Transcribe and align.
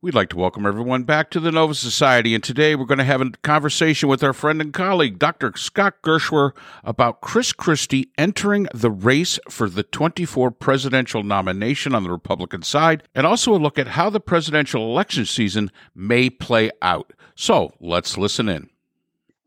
We'd 0.00 0.14
like 0.14 0.28
to 0.28 0.36
welcome 0.36 0.64
everyone 0.64 1.02
back 1.02 1.28
to 1.30 1.40
the 1.40 1.50
Nova 1.50 1.74
Society, 1.74 2.32
and 2.32 2.44
today 2.44 2.76
we're 2.76 2.84
going 2.84 2.98
to 2.98 3.04
have 3.04 3.20
a 3.20 3.30
conversation 3.42 4.08
with 4.08 4.22
our 4.22 4.32
friend 4.32 4.60
and 4.60 4.72
colleague, 4.72 5.18
Dr. 5.18 5.52
Scott 5.56 6.02
Gerschwer, 6.02 6.52
about 6.84 7.20
Chris 7.20 7.52
Christie 7.52 8.12
entering 8.16 8.68
the 8.72 8.92
race 8.92 9.40
for 9.50 9.68
the 9.68 9.82
24 9.82 10.52
presidential 10.52 11.24
nomination 11.24 11.96
on 11.96 12.04
the 12.04 12.12
Republican 12.12 12.62
side, 12.62 13.02
and 13.12 13.26
also 13.26 13.52
a 13.52 13.58
look 13.58 13.76
at 13.76 13.88
how 13.88 14.08
the 14.08 14.20
presidential 14.20 14.88
election 14.88 15.26
season 15.26 15.68
may 15.96 16.30
play 16.30 16.70
out. 16.80 17.12
So 17.34 17.72
let's 17.80 18.16
listen 18.16 18.48
in. 18.48 18.70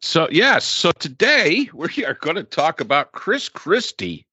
So, 0.01 0.27
yes, 0.31 0.65
so 0.65 0.91
today 0.91 1.69
we 1.73 2.03
are 2.03 2.15
going 2.15 2.35
to 2.35 2.43
talk 2.43 2.81
about 2.81 3.13
Chris 3.13 3.47
Christie, 3.47 4.27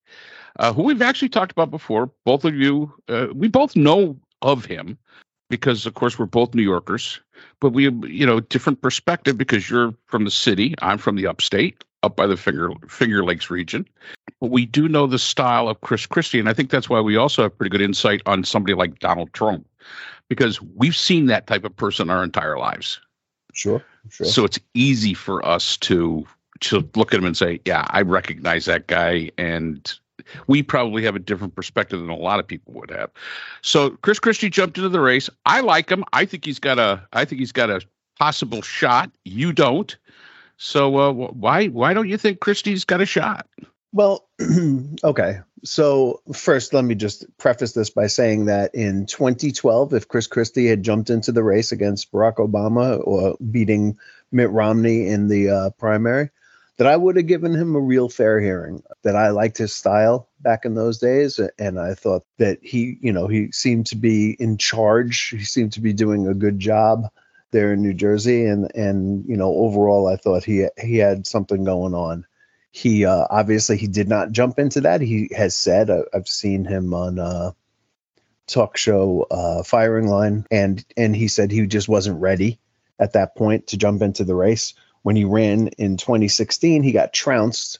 uh, 0.59 0.73
who 0.73 0.83
we've 0.83 1.01
actually 1.01 1.29
talked 1.29 1.53
about 1.53 1.71
before. 1.71 2.11
Both 2.25 2.45
of 2.45 2.57
you, 2.57 2.93
uh, 3.09 3.29
we 3.33 3.47
both 3.47 3.77
know 3.77 4.19
of 4.43 4.65
him 4.65 4.99
because 5.49 5.87
of 5.87 5.95
course 5.95 6.19
we're 6.19 6.27
both 6.27 6.55
New 6.55 6.63
Yorkers, 6.63 7.21
but 7.61 7.71
we 7.71 7.85
you 7.85 8.27
know 8.27 8.41
different 8.41 8.81
perspective 8.81 9.37
because 9.37 9.69
you're 9.71 9.95
from 10.07 10.25
the 10.25 10.31
city, 10.31 10.75
I'm 10.81 10.99
from 10.99 11.17
the 11.17 11.27
upstate, 11.27 11.85
up 12.03 12.17
by 12.17 12.27
the 12.27 12.37
Finger 12.37 12.71
Finger 12.89 13.25
Lakes 13.25 13.51
region. 13.51 13.87
But 14.41 14.51
we 14.51 14.67
do 14.67 14.89
know 14.89 15.07
the 15.07 15.19
style 15.19 15.69
of 15.69 15.81
Chris 15.81 16.07
Christie, 16.07 16.39
and 16.39 16.49
I 16.49 16.53
think 16.53 16.71
that's 16.71 16.89
why 16.89 17.01
we 17.01 17.17
also 17.17 17.43
have 17.43 17.57
pretty 17.57 17.71
good 17.71 17.81
insight 17.81 18.23
on 18.27 18.45
somebody 18.45 18.75
like 18.75 18.99
Donald 19.01 19.33
Trump, 19.33 19.67
because 20.29 20.61
we've 20.63 20.97
seen 20.97 21.27
that 21.27 21.47
type 21.47 21.65
of 21.65 21.77
person 21.77 22.11
our 22.11 22.23
entire 22.23 22.59
lives. 22.59 23.01
Sure, 23.55 23.83
sure. 24.11 24.27
So 24.27 24.45
it's 24.45 24.59
easy 24.75 25.15
for 25.15 25.45
us 25.45 25.77
to 25.79 26.27
to 26.61 26.89
look 26.95 27.13
at 27.13 27.19
him 27.19 27.27
and 27.27 27.37
say, 27.37 27.61
"Yeah, 27.65 27.87
I 27.91 28.03
recognize 28.03 28.67
that 28.67 28.87
guy," 28.87 29.31
and 29.39 29.93
we 30.47 30.63
probably 30.63 31.05
have 31.05 31.17
a 31.17 31.21
different 31.21 31.55
perspective 31.55 32.01
than 32.01 32.11
a 32.11 32.17
lot 32.17 32.41
of 32.41 32.47
people 32.47 32.75
would 32.75 32.91
have. 32.91 33.11
So 33.63 33.91
Chris 33.91 34.19
Christie 34.19 34.51
jumped 34.51 34.79
into 34.79 34.89
the 34.89 35.01
race. 35.01 35.31
I 35.47 35.61
like 35.61 35.91
him. 35.91 36.05
I 36.13 36.25
think 36.25 36.45
he's 36.45 36.59
got 36.59 36.79
a. 36.79 37.07
I 37.13 37.25
think 37.25 37.41
he's 37.41 37.53
got 37.53 37.71
a 37.71 37.81
possible 38.19 38.63
shot. 38.63 39.11
You 39.25 39.53
don't. 39.53 39.97
So 40.57 40.97
uh, 40.99 41.13
why 41.13 41.67
why 41.67 41.95
don't 41.95 42.09
you 42.09 42.19
think 42.19 42.41
Christie's 42.41 42.85
got 42.85 43.01
a 43.01 43.07
shot? 43.07 43.47
Well, 43.93 44.29
okay. 45.05 45.41
So 45.65 46.21
first, 46.33 46.73
let 46.73 46.85
me 46.85 46.95
just 46.95 47.25
preface 47.39 47.73
this 47.73 47.91
by 47.91 48.07
saying 48.07 48.47
that 48.47 48.75
in 48.75 49.07
2012, 49.07 49.95
if 49.95 50.07
Chris 50.07 50.27
Christie 50.27 50.67
had 50.67 50.83
jumped 50.83 51.11
into 51.11 51.33
the 51.33 51.43
race 51.43 51.73
against 51.73 52.13
Barack 52.13 52.37
Obama 52.37 53.01
or 53.05 53.37
beating 53.51 53.99
Mitt 54.31 54.51
Romney 54.51 55.09
in 55.09 55.29
the 55.29 55.51
uh, 55.51 55.71
primary, 55.71 56.31
that 56.79 56.87
I 56.87 56.97
would 56.97 57.17
have 57.17 57.27
given 57.27 57.55
him 57.55 57.75
a 57.75 57.81
real 57.81 58.09
fair 58.09 58.41
hearing. 58.41 58.83
That 59.03 59.17
I 59.17 59.31
liked 59.31 59.59
his 59.59 59.75
style 59.75 60.29
back 60.41 60.65
in 60.65 60.75
those 60.75 60.99
days, 60.99 61.41
and 61.59 61.79
I 61.79 61.95
thought 61.95 62.25
that 62.39 62.59
he, 62.63 62.97
you 63.01 63.13
know, 63.13 63.27
he 63.27 63.53
seemed 63.53 63.87
to 63.87 63.97
be 63.97 64.37
in 64.39 64.57
charge. 64.57 65.29
He 65.29 65.45
seemed 65.45 65.73
to 65.75 65.81
be 65.81 65.93
doing 65.93 66.27
a 66.27 66.35
good 66.35 66.59
job 66.59 67.09
there 67.51 67.73
in 67.73 67.83
New 67.83 67.95
Jersey, 67.95 68.47
and 68.47 68.71
and 68.75 69.29
you 69.29 69.37
know, 69.37 69.53
overall, 69.53 70.07
I 70.07 70.17
thought 70.17 70.45
he 70.45 70.67
he 70.81 70.97
had 70.97 71.27
something 71.27 71.65
going 71.65 71.95
on. 71.95 72.25
He 72.71 73.05
uh, 73.05 73.27
obviously 73.29 73.77
he 73.77 73.89
did 73.89 74.09
not 74.09 74.31
jump 74.31 74.59
into 74.59 74.81
that. 74.83 75.01
He 75.01 75.31
has 75.37 75.57
said 75.57 75.91
I, 75.91 76.03
have 76.13 76.29
seen 76.29 76.65
him 76.65 76.95
on. 76.95 77.19
Uh, 77.19 77.53
talk 78.47 78.79
show 78.79 79.27
uh, 79.31 79.63
firing 79.63 80.09
line 80.09 80.47
and 80.51 80.83
and 80.97 81.15
he 81.15 81.29
said 81.29 81.51
he 81.51 81.67
just 81.67 81.87
wasn't 81.87 82.19
ready 82.19 82.59
at 82.99 83.13
that 83.13 83.37
point 83.37 83.67
to 83.67 83.77
jump 83.77 84.01
into 84.01 84.25
the 84.25 84.35
race 84.35 84.73
when 85.09 85.17
he 85.17 85.25
ran 85.25 85.69
in 85.79 85.97
2016, 85.97 86.83
he 86.83 86.93
got 86.93 87.15
trounced, 87.15 87.79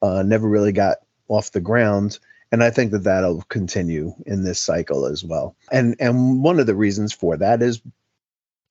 uh, 0.00 0.22
never 0.22 0.48
really 0.48 0.72
got 0.72 1.00
off 1.28 1.52
the 1.52 1.60
ground. 1.60 2.18
And 2.50 2.64
I 2.64 2.70
think 2.70 2.92
that 2.92 3.04
that'll 3.04 3.42
continue 3.50 4.14
in 4.24 4.42
this 4.42 4.58
cycle 4.58 5.04
as 5.04 5.22
well. 5.22 5.54
And 5.70 5.96
and 6.00 6.42
one 6.42 6.58
of 6.58 6.64
the 6.64 6.74
reasons 6.74 7.12
for 7.12 7.36
that 7.36 7.60
is 7.60 7.82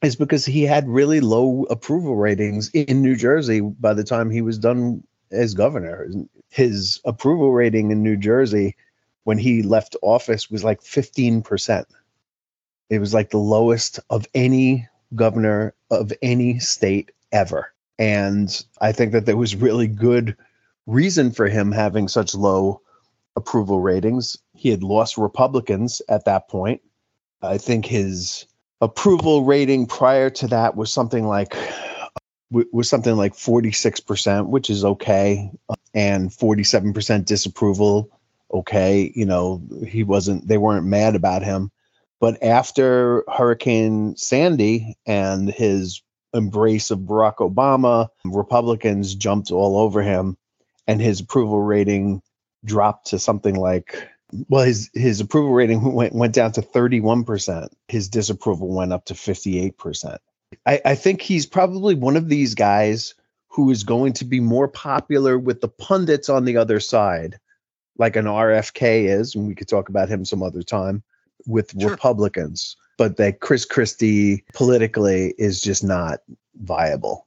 is 0.02 0.16
because 0.16 0.44
he 0.44 0.64
had 0.64 0.90
really 0.90 1.20
low 1.20 1.66
approval 1.70 2.16
ratings 2.16 2.72
in 2.74 3.04
New 3.04 3.16
Jersey 3.16 3.60
by 3.60 3.94
the 3.94 4.04
time 4.04 4.32
he 4.32 4.42
was 4.42 4.58
done 4.58 5.04
as 5.30 5.54
governor. 5.54 6.08
His 6.50 7.00
approval 7.06 7.54
rating 7.54 7.92
in 7.92 8.02
New 8.02 8.18
Jersey 8.18 8.78
when 9.26 9.38
he 9.38 9.62
left 9.62 9.96
office 10.02 10.50
was 10.50 10.64
like 10.64 10.82
15%. 10.82 11.86
It 12.90 12.98
was 12.98 13.14
like 13.14 13.30
the 13.30 13.38
lowest 13.38 14.00
of 14.10 14.26
any 14.34 14.90
governor 15.14 15.76
of 15.92 16.12
any 16.24 16.58
state 16.58 17.12
ever. 17.32 17.72
And 18.02 18.66
I 18.82 18.94
think 18.94 19.12
that 19.12 19.28
there 19.28 19.38
was 19.38 19.56
really 19.56 19.86
good 19.86 20.36
reason 20.88 21.30
for 21.30 21.48
him 21.48 21.72
having 21.72 22.08
such 22.08 22.34
low 22.34 22.82
approval 23.36 23.80
ratings. 23.80 24.36
He 24.56 24.70
had 24.70 24.82
lost 24.82 25.20
Republicans 25.20 26.02
at 26.10 26.26
that 26.26 26.50
point. 26.50 26.82
I 27.44 27.60
think 27.60 27.86
his 27.86 28.48
approval 28.82 29.44
rating 29.44 29.86
prior 29.86 30.32
to 30.32 30.48
that 30.48 30.76
was 30.76 30.92
something 30.92 31.28
like 31.28 31.56
was 32.50 32.90
something 32.90 33.16
like 33.16 33.34
46%, 33.34 34.48
which 34.48 34.72
is 34.72 34.84
okay, 34.84 35.52
and 35.94 36.32
47% 36.32 37.26
disapproval, 37.26 38.10
okay. 38.52 39.12
You 39.14 39.28
know, 39.28 39.62
he 39.88 40.04
wasn't 40.04 40.48
they 40.48 40.58
weren't 40.58 40.88
mad 40.88 41.16
about 41.16 41.44
him. 41.44 41.72
But 42.20 42.42
after 42.42 43.24
Hurricane 43.32 44.16
Sandy 44.18 44.98
and 45.06 45.52
his 45.52 46.02
embrace 46.34 46.92
of 46.92 47.00
Barack 47.00 47.38
Obama. 47.38 48.10
Republicans 48.26 49.16
jumped 49.16 49.52
all 49.52 49.78
over 49.78 50.02
him, 50.02 50.38
and 50.88 51.02
his 51.02 51.20
approval 51.20 51.62
rating 51.62 52.22
dropped 52.64 53.08
to 53.08 53.20
something 53.20 53.56
like 53.56 54.08
well 54.50 54.64
his 54.64 54.90
his 54.94 55.20
approval 55.20 55.52
rating 55.52 55.94
went 55.94 56.14
went 56.14 56.34
down 56.34 56.52
to 56.54 56.62
31%. 56.62 57.70
His 57.88 58.10
disapproval 58.10 58.70
went 58.70 58.94
up 58.94 59.06
to 59.06 59.14
58%. 59.14 60.18
I, 60.66 60.82
I 60.84 60.96
think 60.96 61.22
he's 61.22 61.46
probably 61.46 61.96
one 61.96 62.18
of 62.18 62.28
these 62.28 62.56
guys 62.56 63.16
who 63.48 63.70
is 63.70 63.84
going 63.84 64.14
to 64.14 64.26
be 64.26 64.40
more 64.40 64.68
popular 64.68 65.38
with 65.38 65.62
the 65.62 65.68
pundits 65.68 66.30
on 66.30 66.46
the 66.46 66.58
other 66.58 66.80
side, 66.80 67.40
like 67.98 68.16
an 68.16 68.26
RFK 68.26 69.06
is, 69.10 69.36
and 69.36 69.48
we 69.48 69.56
could 69.56 69.68
talk 69.68 69.90
about 69.90 70.10
him 70.10 70.24
some 70.24 70.42
other 70.42 70.64
time, 70.64 71.04
with 71.46 71.78
sure. 71.78 71.90
Republicans 71.90 72.78
but 73.02 73.18
that 73.18 73.40
Chris 73.40 73.66
Christie 73.66 74.44
politically 74.54 75.34
is 75.40 75.60
just 75.60 75.84
not 75.84 76.20
viable 76.58 77.26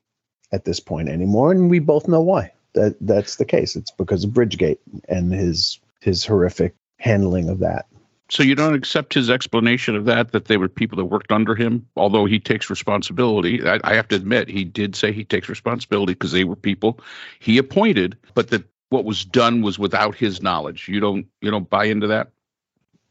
at 0.52 0.66
this 0.66 0.78
point 0.78 1.08
anymore, 1.08 1.50
and 1.50 1.68
we 1.68 1.80
both 1.80 2.06
know 2.06 2.20
why. 2.20 2.52
That 2.74 2.94
that's 3.00 3.36
the 3.36 3.44
case. 3.44 3.74
It's 3.74 3.90
because 3.90 4.22
of 4.22 4.30
Bridgegate 4.30 4.78
and 5.08 5.32
his 5.32 5.80
his 6.00 6.24
horrific 6.24 6.76
handling 7.00 7.48
of 7.48 7.58
that. 7.58 7.86
So 8.30 8.44
you 8.44 8.54
don't 8.54 8.74
accept 8.74 9.14
his 9.14 9.28
explanation 9.28 9.96
of 9.96 10.04
that 10.04 10.30
that 10.30 10.44
they 10.44 10.58
were 10.58 10.68
people 10.68 10.94
that 10.98 11.06
worked 11.06 11.32
under 11.32 11.56
him, 11.56 11.84
although 11.96 12.24
he 12.24 12.38
takes 12.38 12.70
responsibility. 12.70 13.66
I, 13.66 13.80
I 13.82 13.94
have 13.94 14.06
to 14.08 14.14
admit 14.14 14.48
he 14.48 14.62
did 14.62 14.94
say 14.94 15.10
he 15.10 15.24
takes 15.24 15.48
responsibility 15.48 16.12
because 16.12 16.30
they 16.30 16.44
were 16.44 16.54
people 16.54 17.00
he 17.40 17.58
appointed, 17.58 18.16
but 18.34 18.50
that 18.50 18.62
what 18.90 19.04
was 19.04 19.24
done 19.24 19.60
was 19.60 19.76
without 19.76 20.14
his 20.14 20.40
knowledge. 20.40 20.86
You 20.86 21.00
don't 21.00 21.26
you 21.40 21.50
don't 21.50 21.68
buy 21.68 21.86
into 21.86 22.06
that? 22.06 22.30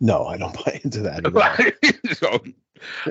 No, 0.03 0.25
I 0.25 0.37
don't 0.37 0.53
buy 0.65 0.81
into 0.83 0.99
that. 1.01 1.23
so, 2.17 2.43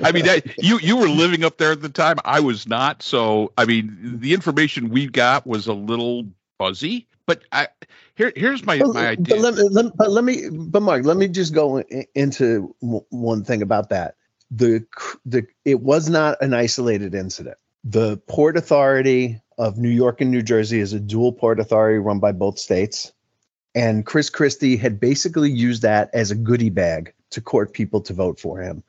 I 0.03 0.11
mean, 0.11 0.25
that, 0.25 0.63
you 0.63 0.79
you 0.79 0.95
were 0.95 1.09
living 1.09 1.43
up 1.43 1.57
there 1.57 1.71
at 1.71 1.81
the 1.81 1.89
time. 1.89 2.17
I 2.23 2.39
was 2.39 2.67
not. 2.67 3.01
So, 3.01 3.51
I 3.57 3.65
mean, 3.65 4.19
the 4.19 4.33
information 4.33 4.89
we 4.89 5.07
got 5.07 5.45
was 5.47 5.65
a 5.65 5.73
little 5.73 6.25
fuzzy. 6.59 7.07
But 7.25 7.43
I 7.51 7.69
here 8.15 8.31
here's 8.35 8.65
my 8.65 8.77
my 8.77 9.09
idea. 9.09 9.35
But 9.35 9.55
let, 9.55 9.71
let, 9.71 9.97
but 9.97 10.11
let 10.11 10.23
me, 10.23 10.49
but 10.49 10.81
Mark, 10.81 11.05
let 11.05 11.17
me 11.17 11.27
just 11.27 11.53
go 11.53 11.77
in, 11.77 12.05
into 12.13 12.75
one 12.79 13.43
thing 13.43 13.61
about 13.61 13.89
that. 13.89 14.15
The 14.51 14.85
the 15.25 15.47
it 15.65 15.81
was 15.81 16.09
not 16.09 16.39
an 16.41 16.53
isolated 16.53 17.15
incident. 17.15 17.57
The 17.85 18.17
Port 18.27 18.55
Authority 18.55 19.41
of 19.57 19.77
New 19.77 19.89
York 19.89 20.21
and 20.21 20.31
New 20.31 20.41
Jersey 20.41 20.79
is 20.79 20.93
a 20.93 20.99
dual 20.99 21.31
port 21.31 21.59
authority 21.59 21.97
run 21.97 22.19
by 22.19 22.33
both 22.33 22.59
states. 22.59 23.12
And 23.75 24.05
Chris 24.05 24.29
Christie 24.29 24.77
had 24.77 24.99
basically 24.99 25.51
used 25.51 25.81
that 25.81 26.09
as 26.13 26.31
a 26.31 26.35
goodie 26.35 26.69
bag 26.69 27.13
to 27.31 27.41
court 27.41 27.73
people 27.73 28.01
to 28.01 28.13
vote 28.13 28.39
for 28.39 28.59
him, 28.59 28.83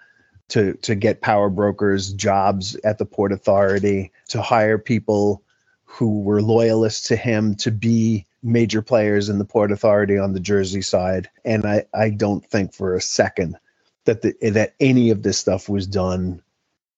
to, 0.48 0.74
to 0.74 0.94
get 0.94 1.22
power 1.22 1.48
brokers 1.48 2.12
jobs 2.12 2.76
at 2.84 2.98
the 2.98 3.06
Port 3.06 3.32
Authority, 3.32 4.12
to 4.28 4.42
hire 4.42 4.78
people 4.78 5.42
who 5.84 6.20
were 6.20 6.42
loyalists 6.42 7.08
to 7.08 7.16
him 7.16 7.54
to 7.54 7.70
be 7.70 8.26
major 8.42 8.82
players 8.82 9.28
in 9.28 9.38
the 9.38 9.44
Port 9.44 9.72
Authority 9.72 10.18
on 10.18 10.34
the 10.34 10.40
Jersey 10.40 10.82
side. 10.82 11.30
And 11.44 11.64
I, 11.64 11.86
I 11.94 12.10
don't 12.10 12.44
think 12.44 12.74
for 12.74 12.94
a 12.94 13.00
second 13.00 13.56
that 14.04 14.20
the, 14.20 14.34
that 14.50 14.74
any 14.80 15.10
of 15.10 15.22
this 15.22 15.38
stuff 15.38 15.68
was 15.68 15.86
done 15.86 16.42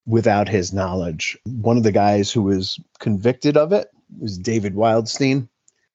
without 0.06 0.49
his 0.49 0.73
knowledge. 0.73 1.39
One 1.44 1.77
of 1.77 1.82
the 1.85 1.93
guys 1.93 2.32
who 2.32 2.43
was 2.43 2.81
convicted 2.99 3.56
of 3.56 3.73
it 3.73 3.91
was 4.19 4.39
David 4.39 4.75
Wildstein 4.75 5.49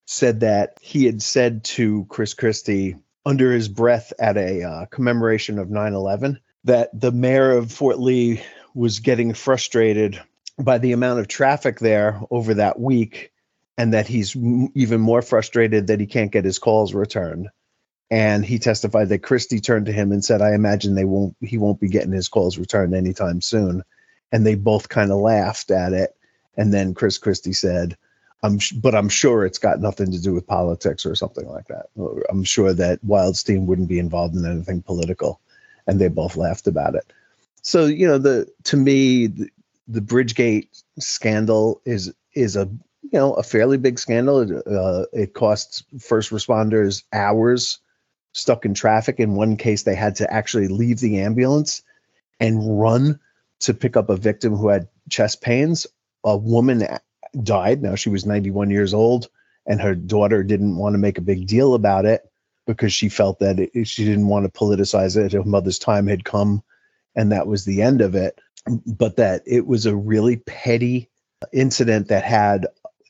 said 0.05 0.41
that 0.41 0.77
he 0.81 1.05
had 1.05 1.21
said 1.21 1.63
to 1.63 2.05
Chris 2.09 2.33
Christie 2.33 2.95
under 3.25 3.51
his 3.51 3.67
breath 3.67 4.13
at 4.19 4.37
a 4.37 4.63
uh, 4.63 4.85
commemoration 4.87 5.59
of 5.59 5.69
9 5.69 5.93
11 5.93 6.39
that 6.63 6.89
the 6.99 7.11
mayor 7.11 7.51
of 7.51 7.71
Fort 7.71 7.99
Lee 7.99 8.41
was 8.73 8.99
getting 8.99 9.33
frustrated 9.33 10.19
by 10.57 10.77
the 10.77 10.91
amount 10.91 11.19
of 11.19 11.27
traffic 11.27 11.79
there 11.79 12.21
over 12.29 12.55
that 12.55 12.79
week 12.79 13.31
and 13.77 13.93
that 13.93 14.07
he's 14.07 14.35
m- 14.35 14.71
even 14.75 15.01
more 15.01 15.21
frustrated 15.21 15.87
that 15.87 15.99
he 15.99 16.05
can't 16.05 16.31
get 16.31 16.45
his 16.45 16.59
calls 16.59 16.93
returned 16.93 17.49
and 18.11 18.45
he 18.45 18.59
testified 18.59 19.07
that 19.09 19.23
Christie 19.23 19.61
turned 19.61 19.85
to 19.85 19.93
him 19.93 20.11
and 20.11 20.23
said, 20.23 20.41
"I 20.41 20.53
imagine 20.53 20.93
they 20.95 21.05
won't 21.05 21.35
he 21.39 21.57
won't 21.57 21.79
be 21.79 21.87
getting 21.87 22.11
his 22.11 22.27
calls 22.27 22.57
returned 22.57 22.93
anytime 22.93 23.39
soon." 23.39 23.83
And 24.33 24.45
they 24.45 24.55
both 24.55 24.89
kind 24.89 25.11
of 25.11 25.19
laughed 25.19 25.71
at 25.71 25.93
it. 25.93 26.13
And 26.57 26.73
then 26.73 26.93
Chris 26.93 27.17
Christie 27.17 27.53
said, 27.53 27.97
"I'm 28.43 28.59
but 28.77 28.95
I'm 28.95 29.09
sure 29.09 29.45
it's 29.45 29.59
got 29.59 29.81
nothing 29.81 30.11
to 30.11 30.21
do 30.21 30.33
with 30.33 30.47
politics 30.47 31.05
or 31.05 31.15
something 31.15 31.47
like 31.47 31.67
that. 31.67 31.87
I'm 32.29 32.43
sure 32.43 32.73
that 32.73 33.05
Wildstein 33.05 33.65
wouldn't 33.65 33.89
be 33.89 33.99
involved 33.99 34.35
in 34.35 34.45
anything 34.45 34.81
political." 34.81 35.39
And 35.87 35.99
they 35.99 36.07
both 36.07 36.37
laughed 36.37 36.67
about 36.67 36.95
it. 36.95 37.11
So 37.61 37.85
you 37.85 38.07
know 38.07 38.17
the 38.17 38.47
to 38.65 38.77
me 38.77 39.27
the, 39.27 39.49
the 39.87 40.01
Bridgegate 40.01 40.67
scandal 40.99 41.81
is 41.85 42.13
is 42.33 42.55
a 42.55 42.69
you 43.01 43.19
know 43.19 43.33
a 43.33 43.43
fairly 43.43 43.77
big 43.77 43.99
scandal. 43.99 44.61
Uh, 44.65 45.05
it 45.13 45.33
costs 45.33 45.83
first 45.99 46.31
responders 46.31 47.03
hours 47.13 47.79
stuck 48.33 48.65
in 48.65 48.73
traffic. 48.73 49.19
In 49.19 49.35
one 49.35 49.57
case, 49.57 49.83
they 49.83 49.95
had 49.95 50.15
to 50.15 50.33
actually 50.33 50.67
leave 50.67 50.99
the 50.99 51.19
ambulance 51.19 51.81
and 52.39 52.79
run 52.79 53.19
to 53.59 53.73
pick 53.73 53.95
up 53.95 54.09
a 54.09 54.15
victim 54.15 54.55
who 54.55 54.69
had 54.69 54.87
chest 55.09 55.41
pains. 55.41 55.87
A 56.23 56.37
woman 56.37 56.87
died. 57.43 57.81
Now 57.81 57.95
she 57.95 58.09
was 58.09 58.25
91 58.25 58.69
years 58.69 58.93
old, 58.93 59.29
and 59.65 59.81
her 59.81 59.95
daughter 59.95 60.43
didn't 60.43 60.77
want 60.77 60.93
to 60.93 60.99
make 60.99 61.17
a 61.17 61.21
big 61.21 61.47
deal 61.47 61.73
about 61.73 62.05
it 62.05 62.21
because 62.67 62.93
she 62.93 63.09
felt 63.09 63.39
that 63.39 63.59
it, 63.59 63.87
she 63.87 64.05
didn't 64.05 64.27
want 64.27 64.45
to 64.45 64.59
politicize 64.59 65.17
it. 65.17 65.33
Her 65.33 65.43
mother's 65.43 65.79
time 65.79 66.07
had 66.07 66.25
come, 66.25 66.63
and 67.15 67.31
that 67.31 67.47
was 67.47 67.65
the 67.65 67.81
end 67.81 68.01
of 68.01 68.15
it. 68.15 68.39
But 68.85 69.15
that 69.17 69.41
it 69.47 69.65
was 69.65 69.85
a 69.85 69.95
really 69.95 70.37
petty 70.37 71.09
incident 71.51 72.09
that 72.09 72.23
had 72.23 72.67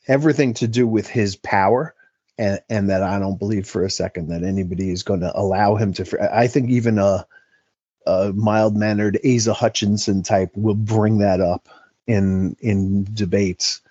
everything 0.08 0.54
to 0.54 0.66
do 0.66 0.86
with 0.86 1.06
his 1.06 1.36
power 1.36 1.94
and 2.38 2.60
and 2.70 2.90
that 2.90 3.02
I 3.02 3.18
don't 3.18 3.38
believe 3.38 3.66
for 3.66 3.84
a 3.84 3.90
second 3.90 4.28
that 4.28 4.42
anybody 4.42 4.90
is 4.90 5.02
going 5.02 5.20
to 5.20 5.38
allow 5.38 5.76
him 5.76 5.92
to. 5.94 6.34
I 6.34 6.46
think 6.46 6.70
even 6.70 6.98
a, 6.98 7.26
a 8.06 8.32
mild 8.32 8.76
mannered 8.76 9.18
Asa 9.24 9.52
Hutchinson 9.52 10.22
type 10.22 10.50
will 10.56 10.74
bring 10.74 11.18
that 11.18 11.40
up 11.40 11.68
in 12.06 12.56
in 12.60 13.04
debates 13.12 13.82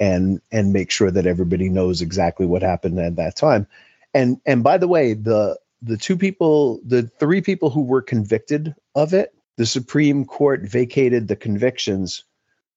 and 0.00 0.40
and 0.50 0.72
make 0.72 0.90
sure 0.90 1.10
that 1.10 1.26
everybody 1.26 1.68
knows 1.68 2.02
exactly 2.02 2.46
what 2.46 2.62
happened 2.62 2.98
at 2.98 3.16
that 3.16 3.36
time. 3.36 3.66
And 4.14 4.40
and 4.46 4.62
by 4.62 4.78
the 4.78 4.88
way, 4.88 5.14
the 5.14 5.58
the 5.82 5.96
two 5.96 6.16
people, 6.16 6.80
the 6.84 7.02
three 7.02 7.40
people 7.40 7.70
who 7.70 7.82
were 7.82 8.02
convicted 8.02 8.74
of 8.94 9.14
it, 9.14 9.34
the 9.56 9.66
Supreme 9.66 10.24
Court 10.24 10.62
vacated 10.62 11.28
the 11.28 11.36
convictions 11.36 12.24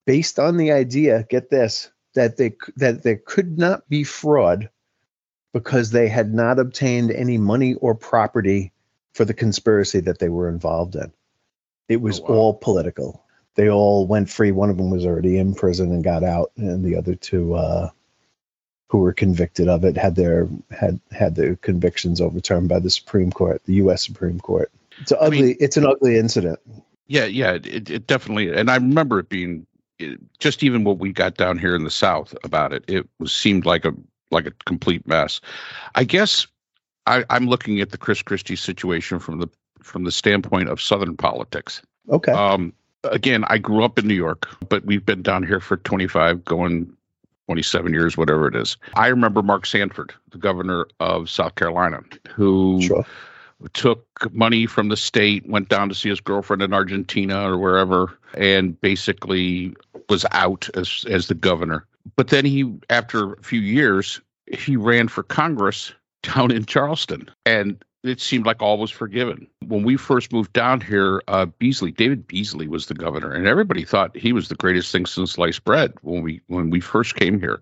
based 0.05 0.39
on 0.39 0.57
the 0.57 0.71
idea. 0.71 1.25
Get 1.29 1.49
this 1.49 1.91
that 2.13 2.37
they 2.37 2.55
that 2.77 3.03
there 3.03 3.21
could 3.25 3.57
not 3.57 3.87
be 3.89 4.03
fraud 4.03 4.69
because 5.53 5.91
they 5.91 6.07
had 6.07 6.33
not 6.33 6.59
obtained 6.59 7.11
any 7.11 7.37
money 7.37 7.75
or 7.75 7.93
property 7.93 8.71
for 9.13 9.25
the 9.25 9.33
conspiracy 9.33 9.99
that 9.99 10.19
they 10.19 10.29
were 10.29 10.47
involved 10.47 10.95
in. 10.95 11.11
It 11.89 12.01
was 12.01 12.19
oh, 12.21 12.23
wow. 12.23 12.35
all 12.35 12.53
political. 12.53 13.23
They 13.55 13.69
all 13.69 14.07
went 14.07 14.29
free. 14.29 14.51
One 14.51 14.69
of 14.69 14.77
them 14.77 14.89
was 14.89 15.05
already 15.05 15.37
in 15.37 15.53
prison 15.53 15.91
and 15.91 16.03
got 16.03 16.23
out, 16.23 16.51
and 16.55 16.83
the 16.85 16.95
other 16.95 17.15
two, 17.15 17.53
uh, 17.55 17.89
who 18.87 18.99
were 18.99 19.13
convicted 19.13 19.67
of 19.67 19.83
it, 19.83 19.97
had 19.97 20.15
their 20.15 20.47
had 20.69 20.99
had 21.11 21.35
their 21.35 21.55
convictions 21.57 22.21
overturned 22.21 22.69
by 22.69 22.79
the 22.79 22.89
Supreme 22.89 23.31
Court, 23.31 23.61
the 23.65 23.75
U.S. 23.75 24.05
Supreme 24.05 24.39
Court. 24.39 24.71
It's 24.99 25.11
ugly. 25.11 25.25
I 25.25 25.41
mean, 25.41 25.55
it's 25.59 25.77
an 25.77 25.85
ugly 25.85 26.17
incident. 26.17 26.59
Yeah, 27.07 27.25
yeah, 27.25 27.53
it, 27.53 27.89
it 27.89 28.07
definitely. 28.07 28.53
And 28.53 28.71
I 28.71 28.75
remember 28.75 29.19
it 29.19 29.29
being 29.29 29.65
just 30.39 30.63
even 30.63 30.83
what 30.83 30.99
we 30.99 31.11
got 31.11 31.37
down 31.37 31.57
here 31.57 31.75
in 31.75 31.83
the 31.83 31.91
South 31.91 32.35
about 32.43 32.73
it. 32.73 32.83
It 32.87 33.07
was 33.19 33.33
seemed 33.33 33.65
like 33.65 33.85
a 33.85 33.93
like 34.31 34.45
a 34.45 34.51
complete 34.65 35.05
mess. 35.07 35.41
I 35.95 36.03
guess 36.03 36.47
I, 37.05 37.25
I'm 37.29 37.47
looking 37.47 37.81
at 37.81 37.91
the 37.91 37.97
Chris 37.97 38.21
Christie 38.21 38.55
situation 38.55 39.19
from 39.19 39.39
the 39.39 39.47
from 39.81 40.03
the 40.03 40.11
standpoint 40.11 40.69
of 40.69 40.81
Southern 40.81 41.17
politics. 41.17 41.81
Okay. 42.09 42.31
Um, 42.31 42.73
again, 43.03 43.43
I 43.47 43.57
grew 43.57 43.83
up 43.83 43.99
in 43.99 44.07
New 44.07 44.15
York, 44.15 44.47
but 44.69 44.85
we've 44.85 45.05
been 45.05 45.21
down 45.21 45.43
here 45.43 45.59
for 45.59 45.77
25, 45.77 46.43
going 46.45 46.91
27 47.47 47.93
years, 47.93 48.17
whatever 48.17 48.47
it 48.47 48.55
is. 48.55 48.77
I 48.95 49.07
remember 49.07 49.41
Mark 49.41 49.65
Sanford, 49.65 50.13
the 50.31 50.37
governor 50.37 50.87
of 50.99 51.29
South 51.29 51.55
Carolina, 51.55 52.01
who 52.29 52.81
sure. 52.81 53.05
took 53.73 54.05
money 54.31 54.65
from 54.65 54.89
the 54.89 54.97
state, 54.97 55.47
went 55.49 55.69
down 55.69 55.89
to 55.89 55.95
see 55.95 56.09
his 56.09 56.21
girlfriend 56.21 56.61
in 56.61 56.73
Argentina 56.73 57.49
or 57.49 57.57
wherever, 57.57 58.17
and 58.35 58.79
basically 58.81 59.75
was 60.09 60.25
out 60.31 60.69
as 60.75 61.05
as 61.09 61.27
the 61.27 61.35
governor 61.35 61.85
but 62.15 62.29
then 62.29 62.45
he, 62.45 62.71
after 62.89 63.33
a 63.33 63.43
few 63.43 63.59
years, 63.59 64.21
he 64.47 64.75
ran 64.75 65.07
for 65.07 65.23
Congress 65.23 65.93
down 66.23 66.51
in 66.51 66.65
Charleston, 66.65 67.29
and 67.45 67.83
it 68.03 68.19
seemed 68.19 68.45
like 68.45 68.61
all 68.61 68.77
was 68.77 68.91
forgiven. 68.91 69.47
When 69.67 69.83
we 69.83 69.95
first 69.95 70.33
moved 70.33 70.53
down 70.53 70.81
here, 70.81 71.21
uh, 71.27 71.45
Beasley, 71.45 71.91
David 71.91 72.27
Beasley, 72.27 72.67
was 72.67 72.87
the 72.87 72.93
governor, 72.93 73.31
and 73.31 73.47
everybody 73.47 73.83
thought 73.85 74.15
he 74.15 74.33
was 74.33 74.49
the 74.49 74.55
greatest 74.55 74.91
thing 74.91 75.05
since 75.05 75.33
sliced 75.33 75.63
bread 75.63 75.93
when 76.01 76.21
we 76.21 76.41
when 76.47 76.69
we 76.69 76.79
first 76.79 77.15
came 77.15 77.39
here. 77.39 77.61